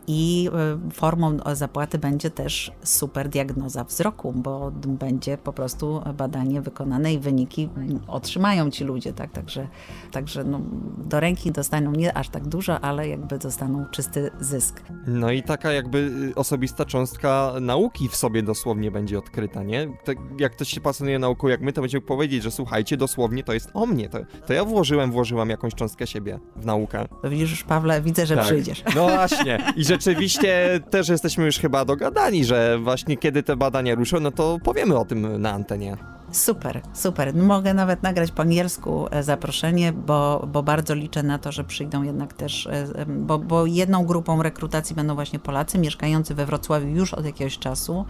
[0.07, 0.51] i
[0.93, 7.68] formą zapłaty będzie też super diagnoza wzroku, bo będzie po prostu badanie wykonane i wyniki
[8.09, 9.33] otrzymają ci ludzie, tak?
[9.33, 9.68] Także,
[10.12, 10.61] także no,
[10.99, 14.83] do ręki dostaną nie aż tak dużo, ale jakby dostaną czysty zysk.
[15.07, 19.89] No i taka jakby y, osobista cząstka nauki w sobie dosłownie będzie odkryta, nie?
[20.05, 23.53] Tak jak ktoś się pasjonuje nauką jak my, to będzie powiedzieć, że słuchajcie, dosłownie to
[23.53, 27.09] jest o mnie, to, to ja włożyłem, włożyłam jakąś cząstkę siebie w naukę.
[27.23, 28.45] To widzisz już, Pawle, widzę, że tak.
[28.45, 28.85] przyjdziesz.
[28.95, 29.59] No właśnie.
[29.77, 34.59] I rzeczywiście też jesteśmy już chyba dogadani, że właśnie kiedy te badania ruszą, no to
[34.65, 35.97] powiemy o tym na antenie.
[36.33, 37.35] Super, super.
[37.35, 42.03] Mogę nawet nagrać po angielsku e, zaproszenie, bo, bo bardzo liczę na to, że przyjdą
[42.03, 47.15] jednak też, e, bo, bo jedną grupą rekrutacji będą właśnie Polacy mieszkający we Wrocławiu już
[47.15, 48.05] od jakiegoś czasu.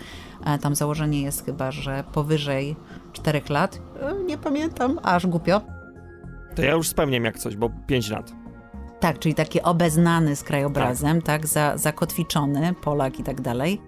[0.45, 2.77] E, tam założenie jest chyba, że powyżej
[3.13, 3.81] 4 lat.
[4.27, 5.61] Nie pamiętam, aż głupio.
[6.55, 8.33] To ja już spełniam jak coś, bo 5 lat.
[9.01, 13.81] Tak, czyli taki obeznany z krajobrazem, tak, tak za, zakotwiczony Polak i tak dalej.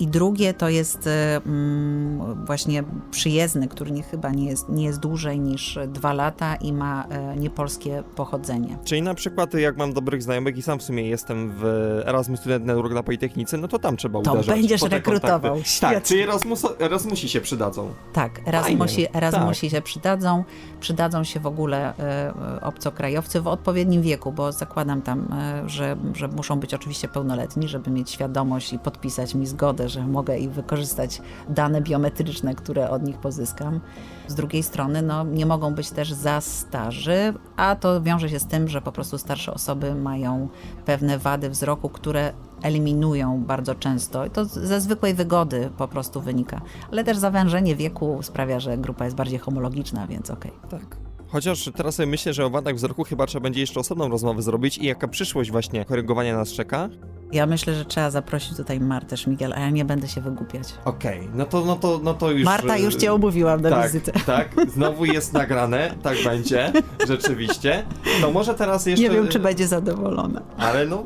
[0.00, 1.08] I drugie to jest
[1.46, 6.72] mm, właśnie przyjezdny, który nie, chyba nie jest, nie jest dłużej niż dwa lata i
[6.72, 8.78] ma e, niepolskie pochodzenie.
[8.84, 11.64] Czyli na przykład jak mam dobrych znajomych i sam w sumie jestem w
[12.06, 14.56] Erasmus Student Network na Politechnice, no to tam trzeba To uderzać.
[14.58, 15.56] będziesz po te rekrutował.
[15.80, 17.90] Tak, czyli Erasmus, Erasmusi się przydadzą.
[18.12, 20.44] Tak, Erasmusi, Erasmusi się przydadzą.
[20.80, 26.28] Przydadzą się w ogóle e, obcokrajowcy w odpowiednim wieku, bo zakładam tam, e, że, że
[26.28, 31.22] muszą być oczywiście pełnoletni, żeby mieć świadomość i podpisać mi zgodę, że mogę i wykorzystać
[31.48, 33.80] dane biometryczne, które od nich pozyskam.
[34.28, 38.46] Z drugiej strony, no, nie mogą być też za starzy, a to wiąże się z
[38.46, 40.48] tym, że po prostu starsze osoby mają
[40.84, 42.32] pewne wady wzroku, które
[42.62, 44.26] eliminują bardzo często.
[44.26, 46.60] I to ze zwykłej wygody po prostu wynika.
[46.92, 50.52] Ale też zawężenie wieku sprawia, że grupa jest bardziej homologiczna, więc okej.
[50.70, 51.05] Tak.
[51.36, 54.78] Chociaż teraz sobie myślę, że o wadach wzroku chyba trzeba będzie jeszcze osobną rozmowę zrobić
[54.78, 56.88] i jaka przyszłość właśnie korygowania nas czeka.
[57.32, 60.74] Ja myślę, że trzeba zaprosić tutaj Martę Szmigiel, a ja nie będę się wygłupiać.
[60.84, 62.44] Okej, no to, no to, no to już...
[62.44, 64.12] Marta, już cię umówiłam na tak, wizytę.
[64.26, 66.72] Tak, znowu jest nagrane, tak będzie,
[67.08, 67.84] rzeczywiście.
[68.20, 69.02] To może teraz jeszcze...
[69.02, 70.42] Nie wiem, czy będzie zadowolona.
[70.58, 71.04] Ale no,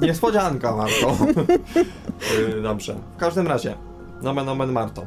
[0.00, 1.16] niespodzianka, Marto.
[2.58, 2.96] Y, Dobrze.
[3.16, 3.74] W każdym razie,
[4.22, 5.06] nomen omen Marto.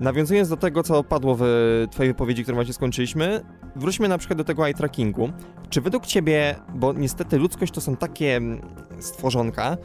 [0.00, 1.42] Nawiązując do tego, co padło w
[1.90, 3.40] twojej wypowiedzi, którą właśnie skończyliśmy,
[3.76, 5.30] wróćmy na przykład do tego eye trackingu.
[5.70, 8.60] Czy według ciebie, bo niestety ludzkość to są takie mm,
[9.00, 9.76] stworzonka,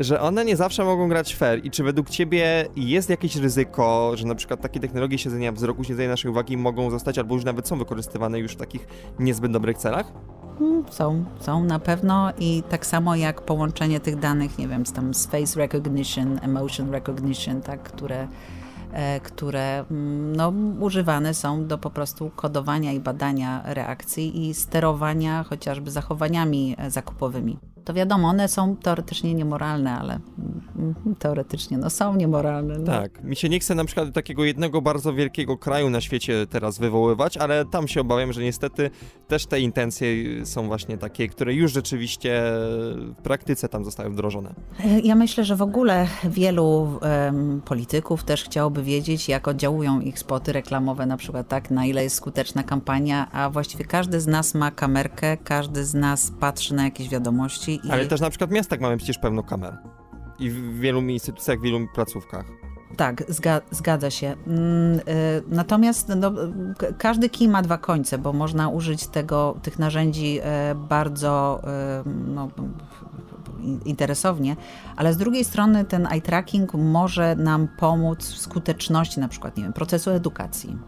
[0.00, 4.26] że one nie zawsze mogą grać fair i czy według ciebie jest jakieś ryzyko, że
[4.26, 7.78] na przykład takie technologie siedzenia wzroku, siedzenia naszej uwagi mogą zostać albo już nawet są
[7.78, 8.86] wykorzystywane już w takich
[9.18, 10.12] niezbyt dobrych celach?
[10.60, 14.92] Mm, Są, są na pewno i tak samo jak połączenie tych danych, nie wiem, z
[14.92, 18.28] tam z face recognition, emotion recognition, tak, które,
[19.22, 25.90] które mm, no, używane są do po prostu kodowania i badania reakcji i sterowania chociażby
[25.90, 27.58] zachowaniami e, zakupowymi.
[27.84, 30.20] To wiadomo, one są teoretycznie niemoralne, ale
[30.76, 32.78] mm, teoretycznie no, są niemoralne.
[32.78, 32.86] No.
[32.86, 36.78] Tak, mi się nie chce na przykład takiego jednego bardzo wielkiego kraju na świecie teraz
[36.78, 38.90] wywoływać, ale tam się obawiam, że niestety
[39.28, 40.06] też te intencje
[40.46, 44.54] są właśnie takie, które już rzeczywiście w praktyce tam zostały wdrożone.
[44.84, 50.18] E, Ja myślę, że w ogóle wielu em, polityków też chciałoby wiedzieć, jak oddziałują ich
[50.18, 54.54] spoty reklamowe, na przykład tak, na ile jest skuteczna kampania, a właściwie każdy z nas
[54.54, 57.71] ma kamerkę, każdy z nas patrzy na jakieś wiadomości.
[57.74, 57.90] I...
[57.90, 59.78] Ale też na przykład w miastach mamy przecież pełno kamer.
[60.38, 62.44] I w wielu instytucjach, w wielu placówkach.
[62.96, 64.26] Tak, zga, zgadza się.
[64.46, 65.02] Mm, y,
[65.48, 66.32] Natomiast no,
[66.98, 72.48] każdy kij ma dwa końce, bo można użyć tego, tych narzędzi e, bardzo e, no,
[73.60, 74.56] in- interesownie,
[74.96, 79.62] ale z drugiej strony ten eye tracking może nam pomóc w skuteczności na przykład, nie
[79.62, 80.78] wiem, procesu edukacji.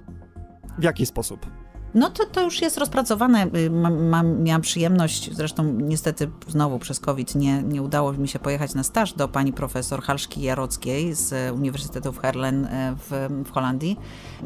[0.78, 1.47] W jaki sposób?
[1.95, 3.47] No to, to już jest rozpracowane.
[3.57, 8.38] Y, Mam, mam, miałam przyjemność, zresztą niestety znowu przez COVID nie, nie udało mi się
[8.38, 13.51] pojechać na staż do pani profesor Halszki Jarockiej z Uniwersytetu w Herlen e, w, w
[13.51, 13.99] Holandii.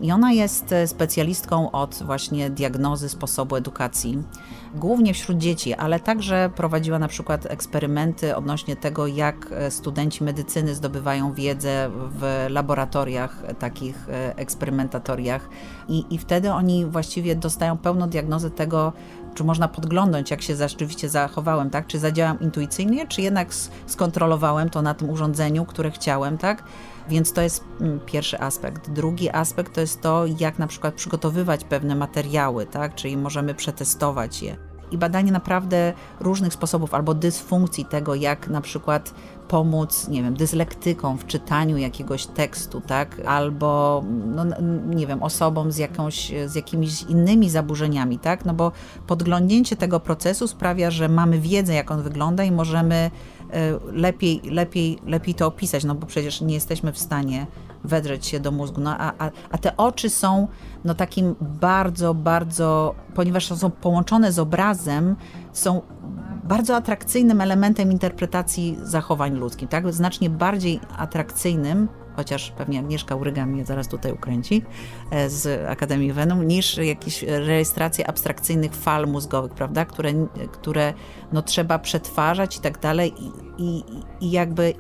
[0.03, 4.23] I ona jest e, specjalistką od właśnie diagnozy sposobu edukacji,
[4.75, 10.75] głównie wśród dzieci, ale także prowadziła na przykład eksperymenty odnośnie tego, jak e, studenci medycyny
[10.75, 15.49] zdobywają wiedzę w laboratoriach, e, takich e, eksperymentatoriach.
[15.89, 18.93] I, I wtedy oni właściwie dostają pełną diagnozę tego,
[19.39, 21.87] czy można podglądnąć, jak się rzeczywiście zachowałem, tak?
[21.87, 23.49] Czy zadziałam intuicyjnie, czy jednak
[23.87, 26.65] skontrolowałem to na tym urządzeniu, które chciałem, tak?
[27.09, 28.91] Więc to jest mm, pierwszy aspekt.
[28.91, 32.95] Drugi aspekt to jest to, jak na przykład przygotowywać pewne materiały, tak?
[32.95, 34.68] Czyli możemy przetestować je.
[34.91, 39.15] I badanie naprawdę różnych sposobów albo dysfunkcji tego, jak na przykład
[39.49, 43.21] pomóc, nie wiem, dyslektykom w czytaniu jakiegoś tekstu, tak?
[43.27, 44.45] Albo, no,
[44.87, 48.45] nie wiem, osobom z, jakąś, z jakimiś innymi zaburzeniami, tak?
[48.45, 48.73] No bo
[49.07, 53.11] podglądnięcie tego procesu sprawia, że mamy wiedzę, jak on wygląda i możemy e,
[53.93, 57.47] lepiej, lepiej, lepiej to opisać, no bo przecież nie jesteśmy w stanie
[57.85, 58.81] wedrzeć się do mózgu.
[58.81, 60.49] No, a, a, a te oczy są
[60.85, 65.17] no, takim bardzo, bardzo, ponieważ są połączone z obrazem,
[65.53, 65.83] są
[66.45, 69.93] bardzo atrakcyjnym elementem interpretacji zachowań ludzkich, tak?
[69.93, 74.63] Znacznie bardziej atrakcyjnym, chociaż pewnie Agnieszka Uryga mnie zaraz tutaj ukręci
[75.11, 79.85] e, z Akademii Venum, niż jakieś rejestracje abstrakcyjnych fal mózgowych, prawda?
[79.85, 80.13] Które,
[80.53, 80.95] które
[81.33, 83.85] no, trzeba przetwarzać i tak dalej i, i,
[84.21, 84.75] i jakby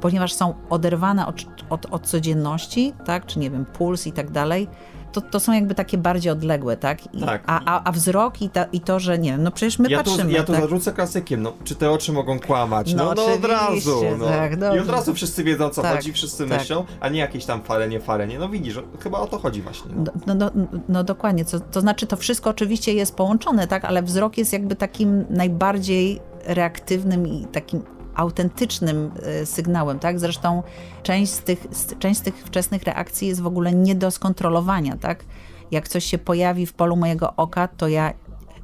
[0.00, 1.36] ponieważ są oderwane od,
[1.70, 4.68] od, od codzienności, tak, czy nie wiem, puls i tak dalej,
[5.12, 7.14] to, to są jakby takie bardziej odległe, tak?
[7.14, 7.42] I, Tak.
[7.46, 10.02] A, a, a wzrok i, ta, i to, że nie wiem, no przecież my ja
[10.02, 10.60] tu, patrzymy, ja tu tak?
[10.60, 12.94] zarzucę klasykiem, no, czy te oczy mogą kłamać?
[12.94, 14.02] No No, no, od razu.
[14.18, 14.26] No.
[14.26, 16.58] tak, I od razu wszyscy wiedzą, o co Tak, chodzi, wszyscy tak.
[16.58, 18.38] myślą, a nie jakieś tam fale, nie fale, nie.
[18.38, 19.90] No widzisz, chyba o to chodzi właśnie.
[19.96, 20.12] No.
[20.26, 24.02] No, no, no, no dokładnie, to, to znaczy to wszystko oczywiście jest połączone, tak, ale
[24.02, 27.82] wzrok jest jakby takim najbardziej reaktywnym i takim
[28.14, 30.20] autentycznym e, sygnałem, tak?
[30.20, 30.62] Zresztą
[31.02, 31.66] część z, tych,
[31.98, 35.24] część z tych wczesnych reakcji jest w ogóle nie do skontrolowania, tak?
[35.70, 38.12] Jak coś się pojawi w polu mojego oka, to ja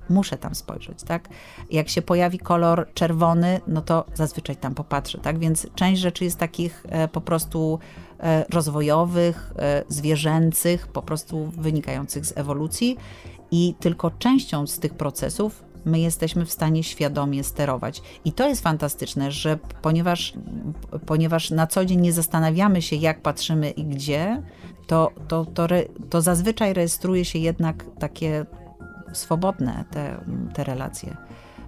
[0.08, 1.28] muszę tam spojrzeć, tak?
[1.70, 5.38] Jak się pojawi kolor czerwony, no to zazwyczaj tam popatrzę, tak?
[5.38, 7.78] Więc część rzeczy jest takich e, po prostu
[8.20, 9.52] e, rozwojowych,
[9.88, 12.96] zwierzęcych, po prostu wynikających z ewolucji
[13.50, 18.02] i tylko częścią z tych procesów my jesteśmy w stanie świadomie sterować.
[18.24, 20.32] I to jest fantastyczne, że ponieważ,
[21.06, 24.42] ponieważ na co dzień nie zastanawiamy się, jak patrzymy i gdzie,
[24.86, 28.46] to, to, to, re, to zazwyczaj rejestruje się jednak takie
[29.12, 30.20] swobodne te,
[30.54, 31.16] te relacje.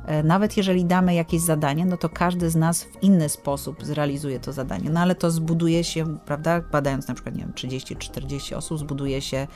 [0.07, 4.41] E, nawet jeżeli damy jakieś zadanie, no to każdy z nas w inny sposób zrealizuje
[4.41, 4.91] to zadanie.
[4.91, 9.47] No ale to zbuduje się, prawda, badając na przykład, nie wiem, 30-40 osób, zbuduje się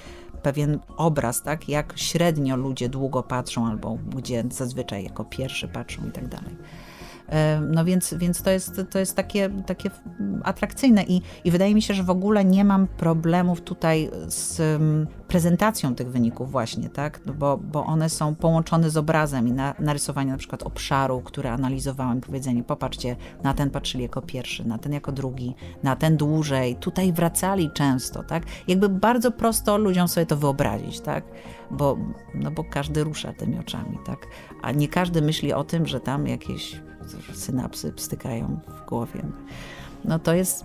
[0.42, 6.10] pewien obraz, tak, jak średnio ludzie długo patrzą, albo gdzie zazwyczaj jako pierwszy patrzą i
[6.10, 6.56] tak dalej.
[7.70, 9.90] No więc, więc to jest, to jest takie, takie
[10.44, 14.60] atrakcyjne I, i wydaje mi się, że w ogóle nie mam problemów tutaj z
[15.28, 17.20] prezentacją tych wyników właśnie, tak?
[17.26, 21.48] No bo, bo one są połączone z obrazem i na, narysowanie na przykład obszaru, który
[21.48, 26.76] analizowałem, powiedzenie, popatrzcie, na ten patrzyli jako pierwszy, na ten jako drugi, na ten dłużej,
[26.76, 28.42] tutaj wracali często, tak?
[28.68, 31.24] Jakby bardzo prosto ludziom sobie to wyobrazić, tak?
[31.70, 31.98] Bo,
[32.34, 34.26] no bo każdy rusza tymi oczami, tak?
[34.62, 36.80] A nie każdy myśli o tym, że tam jakieś
[37.32, 39.22] synapsy stykają w głowie.
[40.04, 40.64] No to jest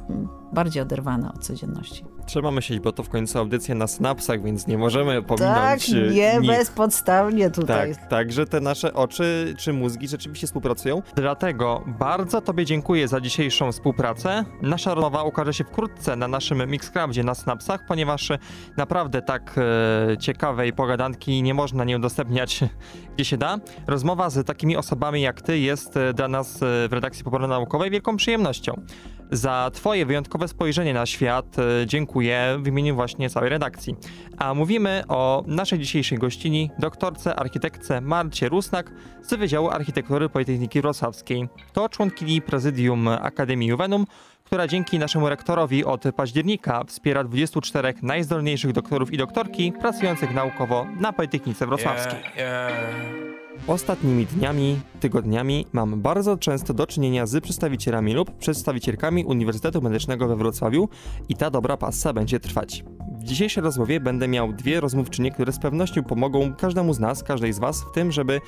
[0.53, 2.05] bardziej oderwane od codzienności.
[2.27, 6.37] Trzeba myśleć, bo to w końcu audycja na synapsach, więc nie możemy pominąć Tak, nie
[6.39, 6.47] nic.
[6.47, 7.95] bezpodstawnie tutaj.
[7.95, 11.01] Tak, także te nasze oczy czy mózgi rzeczywiście współpracują.
[11.15, 14.45] Dlatego bardzo Tobie dziękuję za dzisiejszą współpracę.
[14.61, 18.29] Nasza rozmowa ukaże się wkrótce na naszym Mixcraftie na synapsach, ponieważ
[18.77, 22.59] naprawdę tak e, ciekawej pogadanki nie można nie udostępniać
[23.15, 23.57] gdzie się da.
[23.87, 26.59] Rozmowa z takimi osobami jak Ty jest e, dla nas e,
[26.89, 28.81] w redakcji Poboru Naukowej wielką przyjemnością.
[29.31, 33.95] Za Twoje wyjątkowe spojrzenie na świat e, dziękuję w imieniu właśnie całej redakcji.
[34.37, 41.47] A mówimy o naszej dzisiejszej gościni, doktorce architektce Marcie Rusnak z Wydziału Architektury Politechniki Wrocławskiej.
[41.73, 44.05] To członkini prezydium Akademii Juvenum,
[44.43, 51.13] która dzięki naszemu rektorowi od października wspiera 24 najzdolniejszych doktorów i doktorki pracujących naukowo na
[51.13, 52.19] Politechnice Wrocławskiej.
[52.19, 53.36] Yeah, yeah.
[53.67, 60.35] Ostatnimi dniami, tygodniami mam bardzo często do czynienia z przedstawicielami lub przedstawicielkami Uniwersytetu Medycznego we
[60.35, 60.89] Wrocławiu
[61.29, 62.83] i ta dobra passa będzie trwać.
[63.19, 67.53] W dzisiejszej rozmowie będę miał dwie rozmówczynie, które z pewnością pomogą każdemu z nas, każdej
[67.53, 68.41] z Was w tym, żeby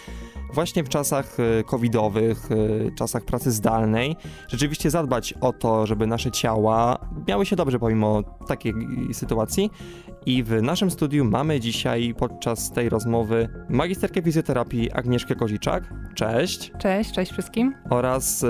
[0.53, 4.15] właśnie w czasach e, covidowych, e, czasach pracy zdalnej,
[4.47, 6.97] rzeczywiście zadbać o to, żeby nasze ciała
[7.27, 8.73] miały się dobrze pomimo takiej
[9.13, 9.71] sytuacji.
[10.29, 15.93] I w naszym studiu mamy dzisiaj podczas tej rozmowy magisterkę fizjoterapii Agnieszkę Koziczak.
[16.15, 16.71] Cześć.
[16.77, 17.75] Cześć, cześć wszystkim.
[17.89, 18.47] Oraz y,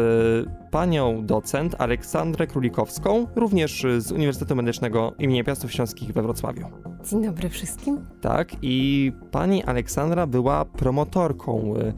[0.72, 5.46] panią docent Aleksandrę Królikowską, również z Uniwersytetu Medycznego im.
[5.46, 6.66] Piastów Śląskich we Wrocławiu.
[7.10, 8.06] Dzień dobry wszystkim.
[8.22, 11.94] Tak, i pani Aleksandra była promotorką y,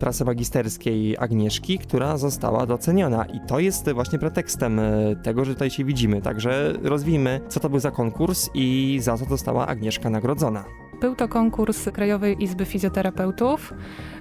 [0.00, 3.24] prasy magisterskiej Agnieszki, która została doceniona.
[3.24, 6.22] I to jest właśnie pretekstem y, tego, że tutaj się widzimy.
[6.22, 10.64] Także rozwijmy, co to był za konkurs i za co została Agnieszka nagrodzona.
[11.00, 13.74] Był to konkurs Krajowej Izby Fizjoterapeutów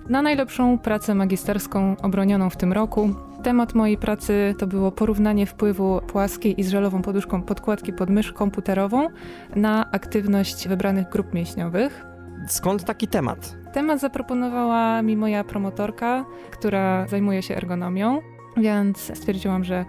[0.10, 3.10] na najlepszą pracę magisterską obronioną w tym roku.
[3.44, 8.34] Temat mojej pracy to było porównanie wpływu płaskiej i z żelową poduszką podkładki pod mysz
[8.34, 9.08] komputerową
[9.56, 12.09] na aktywność wybranych grup mięśniowych.
[12.48, 13.58] Skąd taki temat?
[13.74, 18.22] Temat zaproponowała mi moja promotorka, która zajmuje się ergonomią,
[18.58, 19.86] więc stwierdziłam, że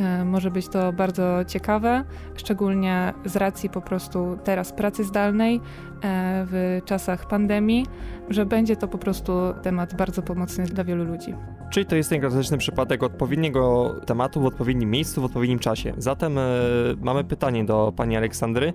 [0.00, 2.04] E, może być to bardzo ciekawe,
[2.36, 5.60] szczególnie z racji po prostu teraz pracy zdalnej e,
[6.50, 7.86] w czasach pandemii,
[8.30, 9.32] że będzie to po prostu
[9.62, 11.34] temat bardzo pomocny dla wielu ludzi.
[11.70, 15.92] Czyli to jest ten klasyczny przypadek odpowiedniego tematu w odpowiednim miejscu, w odpowiednim czasie.
[15.98, 16.42] Zatem e,
[17.00, 18.72] mamy pytanie do pani Aleksandry.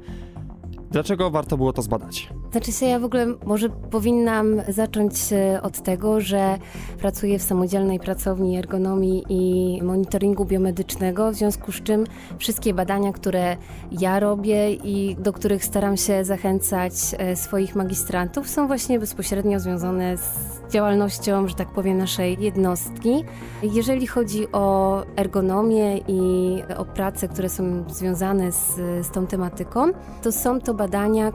[0.96, 2.30] Dlaczego warto było to zbadać?
[2.52, 5.14] Znaczy się, ja w ogóle może powinnam zacząć
[5.62, 6.58] od tego, że
[7.00, 12.04] pracuję w samodzielnej pracowni ergonomii i monitoringu biomedycznego, w związku z czym
[12.40, 13.58] wszystkie badania, które
[13.92, 20.18] ja robię i do których staram się zachęcać e, swoich magistrantów, są właśnie bezpośrednio związane
[20.18, 23.24] z działalnością, że tak powiem, naszej jednostki.
[23.64, 28.76] Jeżeli chodzi o ergonomię i o prace, które są związane z,
[29.06, 29.92] z tą tematyką,
[30.22, 30.85] to są to badania,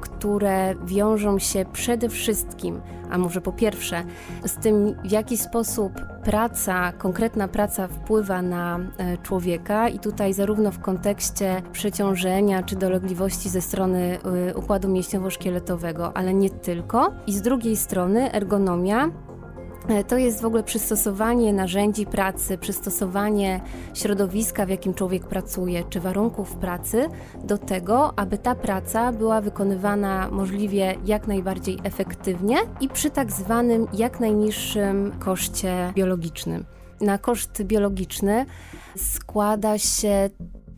[0.01, 2.80] które wiążą się przede wszystkim,
[3.11, 4.05] a może po pierwsze,
[4.44, 5.92] z tym, w jaki sposób
[6.24, 13.48] praca, konkretna praca wpływa na e, człowieka i tutaj zarówno w kontekście przeciążenia czy dolegliwości
[13.48, 17.12] ze strony e, układu mięśniowo-szkieletowego, ale nie tylko.
[17.26, 19.11] I z drugiej strony ergonomia
[20.09, 23.61] to jest w ogóle przystosowanie narzędzi pracy, przystosowanie
[23.95, 27.09] środowiska, w jakim człowiek pracuje, czy warunków pracy
[27.45, 33.86] do tego, aby ta praca była wykonywana możliwie jak najbardziej efektywnie i przy tak zwanym
[33.93, 36.64] jak najniższym koszcie biologicznym.
[37.01, 38.47] Na koszt biologiczny
[38.97, 40.30] składa się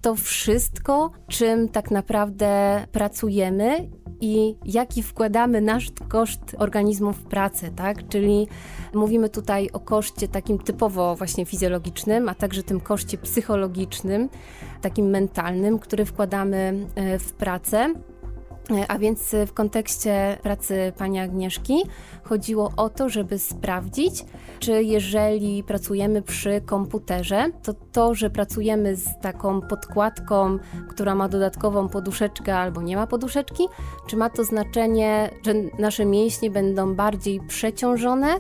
[0.03, 3.89] to wszystko, czym tak naprawdę pracujemy
[4.21, 8.09] i jaki wkładamy nasz koszt organizmów w pracę, tak?
[8.09, 8.49] Czyli
[8.95, 14.29] mówimy tutaj o koszcie takim typowo właśnie fizjologicznym, a także tym koszcie psychologicznym,
[14.81, 17.95] takim mentalnym, który wkładamy e, w pracę.
[18.71, 21.83] E, a więc w kontekście pracy pani Agnieszki
[22.23, 24.25] chodziło o to, żeby sprawdzić,
[24.59, 30.59] czy jeżeli pracujemy przy komputerze, to to, że pracujemy z taką podkładką,
[30.89, 33.65] która ma dodatkową poduszeczkę albo nie ma poduszeczki,
[34.07, 38.35] czy ma to znaczenie, że nasze mięśnie będą bardziej przeciążone,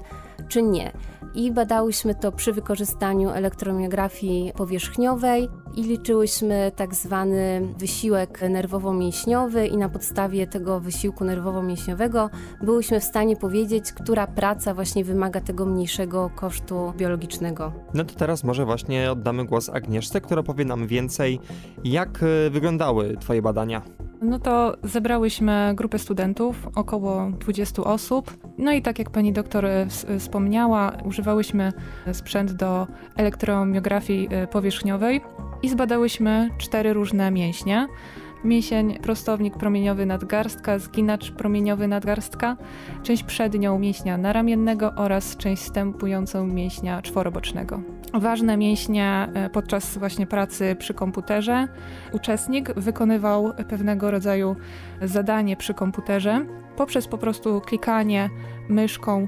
[0.48, 0.92] czy nie?
[1.34, 9.88] I badałyśmy to przy wykorzystaniu elektromiografii powierzchniowej i liczyłyśmy tak zwany wysiłek nerwowo-mięśniowy i na
[9.88, 12.30] podstawie tego wysiłku nerwowo-mięśniowego
[12.62, 17.72] byłyśmy w stanie powiedzieć, która praca właśnie wymaga tego mniejszego kosztu biologicznego.
[17.94, 21.40] No to teraz może właśnie oddamy głos Agnieszce, która powie nam więcej,
[21.84, 23.82] jak e, wyglądały Twoje badania.
[24.22, 28.36] No to zebrałyśmy grupę studentów, około 20 osób.
[28.58, 29.86] No i tak jak pani doktor e,
[30.18, 31.72] wspomniała, używałyśmy
[32.12, 35.20] sprzęt do elektromiografii powierzchniowej
[35.62, 37.88] i zbadałyśmy cztery różne mięśnie
[38.44, 42.56] mięsień prostownik promieniowy nadgarstka, zginacz promieniowy nadgarstka,
[43.02, 47.80] część przednią mięśnia naramiennego oraz część wstępującą mięśnia czworobocznego.
[48.14, 51.68] Ważne mięśnie e, podczas właśnie pracy przy komputerze.
[52.12, 54.56] Uczestnik wykonywał pewnego rodzaju
[55.02, 56.46] zadanie przy komputerze
[56.76, 58.30] poprzez po prostu klikanie
[58.68, 59.26] myszką,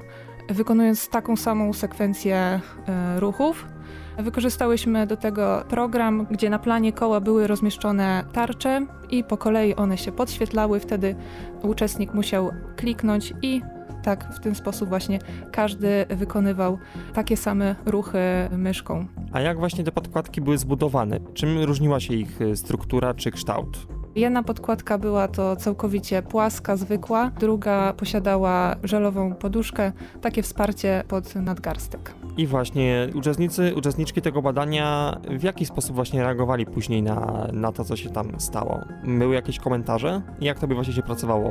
[0.49, 3.74] wykonując taką samą sekwencję e, ruchów
[4.17, 9.97] Wykorzystałyśmy do tego program, gdzie na planie koła były rozmieszczone tarcze i po kolei one
[9.97, 10.79] się podświetlały.
[10.79, 11.15] Wtedy
[11.63, 13.61] uczestnik musiał kliknąć i
[14.03, 15.19] tak w ten sposób właśnie
[15.51, 16.77] każdy wykonywał
[17.13, 18.19] takie same ruchy
[18.51, 19.07] myszką.
[19.31, 21.19] A jak właśnie te podkładki były zbudowane?
[21.33, 23.87] Czym różniła się ich struktura czy kształt?
[24.15, 29.91] Jedna podkładka była to całkowicie płaska, zwykła, druga posiadała żelową poduszkę,
[30.21, 32.13] takie wsparcie pod nadgarstek.
[32.37, 37.83] I właśnie uczestnicy, uczestniczki tego badania w jaki sposób właśnie reagowali później na, na to,
[37.83, 38.81] co się tam stało?
[39.03, 40.21] Były jakieś komentarze?
[40.41, 41.49] Jak to by właśnie się pracowało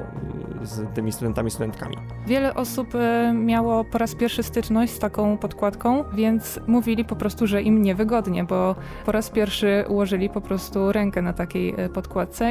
[0.62, 1.96] y, z tymi studentami, studentkami?
[2.26, 7.46] Wiele osób y, miało po raz pierwszy styczność z taką podkładką, więc mówili po prostu,
[7.46, 8.74] że im niewygodnie, bo
[9.06, 11.88] po raz pierwszy ułożyli po prostu rękę na takiej y,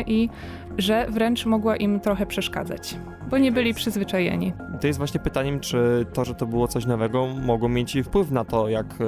[0.07, 0.29] i
[0.77, 2.95] że wręcz mogła im trochę przeszkadzać,
[3.29, 4.53] bo nie byli przyzwyczajeni.
[4.81, 8.45] To jest właśnie pytaniem, czy to, że to było coś nowego, mogło mieć wpływ na
[8.45, 9.05] to, jak e,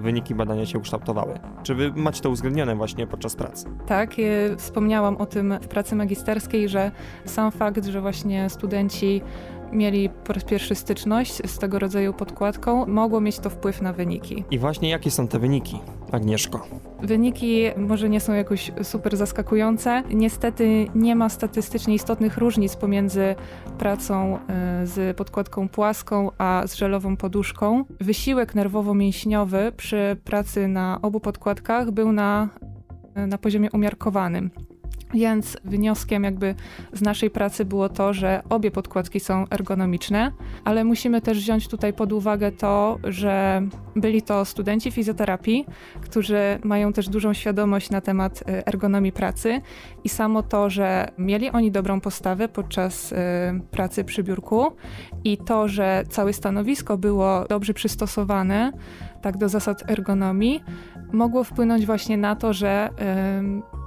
[0.00, 1.38] wyniki badania się ukształtowały.
[1.62, 3.66] Czy wy macie to uwzględnione właśnie podczas pracy?
[3.86, 4.14] Tak,
[4.56, 6.90] wspomniałam o tym w pracy magisterskiej, że
[7.24, 9.22] sam fakt, że właśnie studenci
[9.72, 14.44] mieli po raz pierwszy styczność z tego rodzaju podkładką, mogło mieć to wpływ na wyniki.
[14.50, 15.78] I właśnie jakie są te wyniki,
[16.12, 16.66] Agnieszko?
[17.02, 20.02] Wyniki może nie są jakoś super zaskakujące.
[20.10, 23.34] Niestety nie ma statystycznie istotnych różnic pomiędzy
[23.78, 27.84] pracą e, z podkładką płaską, a z żelową poduszką.
[28.00, 32.48] Wysiłek nerwowo-mięśniowy przy pracy na obu podkładkach był na,
[33.14, 34.50] e, na poziomie umiarkowanym.
[35.14, 36.54] Więc wnioskiem jakby
[36.92, 40.32] z naszej pracy było to, że obie podkładki są ergonomiczne,
[40.64, 43.62] ale musimy też wziąć tutaj pod uwagę to, że
[43.96, 45.66] byli to studenci fizjoterapii,
[46.00, 49.60] którzy mają też dużą świadomość na temat y, ergonomii pracy
[50.04, 53.16] i samo to, że mieli oni dobrą postawę podczas y,
[53.70, 54.72] pracy przy biurku
[55.24, 58.72] i to, że całe stanowisko było dobrze przystosowane
[59.22, 60.64] tak do zasad ergonomii,
[61.12, 62.90] mogło wpłynąć właśnie na to, że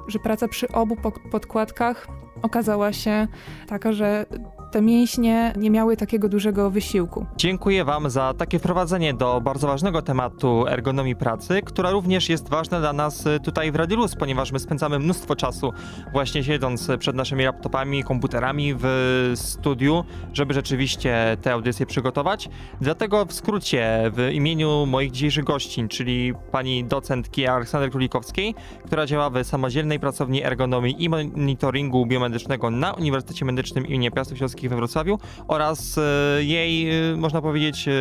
[0.08, 0.96] że praca przy obu
[1.32, 2.08] podkładkach
[2.42, 3.28] okazała się
[3.68, 4.26] taka, że
[4.72, 7.26] te mięśnie nie miały takiego dużego wysiłku.
[7.38, 12.80] Dziękuję Wam za takie wprowadzenie do bardzo ważnego tematu ergonomii pracy, która również jest ważna
[12.80, 15.74] dla nas tutaj w Radiolus, ponieważ my spędzamy mnóstwo czasu
[16.13, 20.03] właśnie siedząc przed naszymi laptopami, komputerami w studiu,
[20.34, 22.49] żeby rzeczywiście te audycje przygotować.
[22.82, 28.55] Dlatego w skrócie w imieniu moich dzisiejszych gościń, czyli pani docentki Aleksandry Królikowskiej,
[28.86, 34.01] która działa w samodzielnej pracowni ergonomii i monitoringu biomedycznego na Uniwersytecie Medycznym im.
[34.11, 37.91] Piastów Śląskich we Wrocławiu oraz e, jej, e, można powiedzieć, e,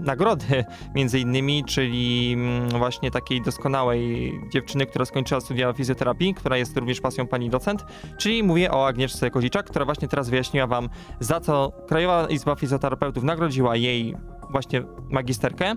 [0.00, 6.76] nagrody między innymi, czyli mm, właśnie takiej doskonałej dziewczyny, która skończyła studia fizjoterapii, która jest
[6.76, 7.84] również pasją pani docent,
[8.18, 10.88] czyli mówię o Agnieszce Koziczak, która właśnie teraz wyjaśniła wam,
[11.20, 14.14] za co Krajowa Izba Fizjoterapeutów nagrodziła jej
[14.50, 15.74] właśnie magisterkę.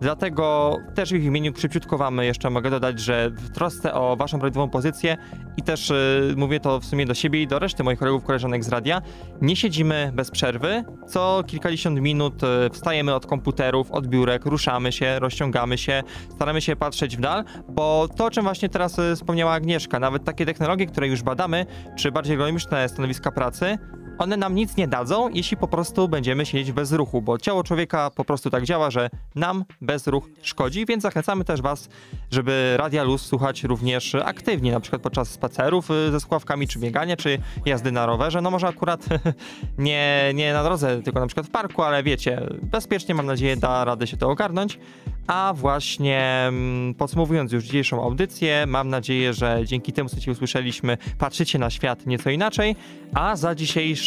[0.00, 4.38] Dlatego też w ich imieniu szybciutko wam jeszcze mogę dodać, że w trosce o waszą
[4.38, 5.16] prawidłową pozycję
[5.56, 8.64] i też y, mówię to w sumie do siebie i do reszty moich kolegów, koleżanek
[8.64, 9.02] z radia,
[9.42, 10.84] nie siedzimy bez przerwy.
[11.08, 16.02] Co kilkadziesiąt minut y, wstajemy od komputerów, od biurek, ruszamy się, rozciągamy się,
[16.34, 20.24] staramy się patrzeć w dal, bo to, o czym właśnie teraz y, wspomniała Agnieszka, nawet
[20.24, 21.66] takie technologie, które już badamy,
[21.96, 23.78] czy bardziej ergonomiczne stanowiska pracy,
[24.20, 28.10] one nam nic nie dadzą, jeśli po prostu będziemy siedzieć bez ruchu, bo ciało człowieka
[28.10, 31.88] po prostu tak działa, że nam bez ruch szkodzi, więc zachęcamy też Was,
[32.30, 37.16] żeby Radia Luz słuchać również aktywnie, na przykład podczas spacerów y, ze skławkami, czy biegania,
[37.16, 38.40] czy jazdy na rowerze.
[38.40, 39.06] No może akurat
[39.78, 43.84] nie, nie na drodze, tylko na przykład w parku, ale wiecie, bezpiecznie mam nadzieję da
[43.84, 44.78] radę się to ogarnąć.
[45.26, 50.98] A właśnie mm, podsumowując już dzisiejszą audycję, mam nadzieję, że dzięki temu, co Ci usłyszeliśmy,
[51.18, 52.76] patrzycie na świat nieco inaczej,
[53.14, 53.54] a za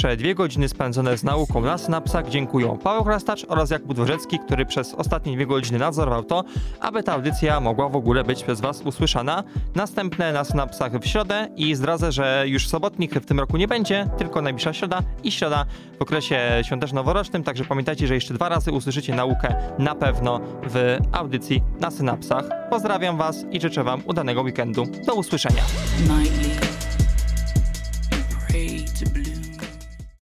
[0.04, 4.66] dzisiejsze dwie godziny spędzone z nauką na synapsach dziękuję Paweł Chrastacz oraz Jakub Dworzecki, który
[4.66, 6.44] przez ostatnie dwie godziny nadzorował to,
[6.80, 9.44] aby ta audycja mogła w ogóle być przez Was usłyszana.
[9.76, 14.08] Następne na synapsach w środę i zdradzę, że już sobotnik w tym roku nie będzie,
[14.18, 15.66] tylko najbliższa środa i środa
[16.00, 20.40] w okresie świąteczno-noworocznym, także pamiętajcie, że jeszcze dwa razy usłyszycie naukę na pewno
[20.70, 22.46] w audycji na synapsach.
[22.70, 24.86] Pozdrawiam Was i życzę Wam udanego weekendu.
[25.06, 25.64] Do usłyszenia.
[28.64, 29.33] nightly.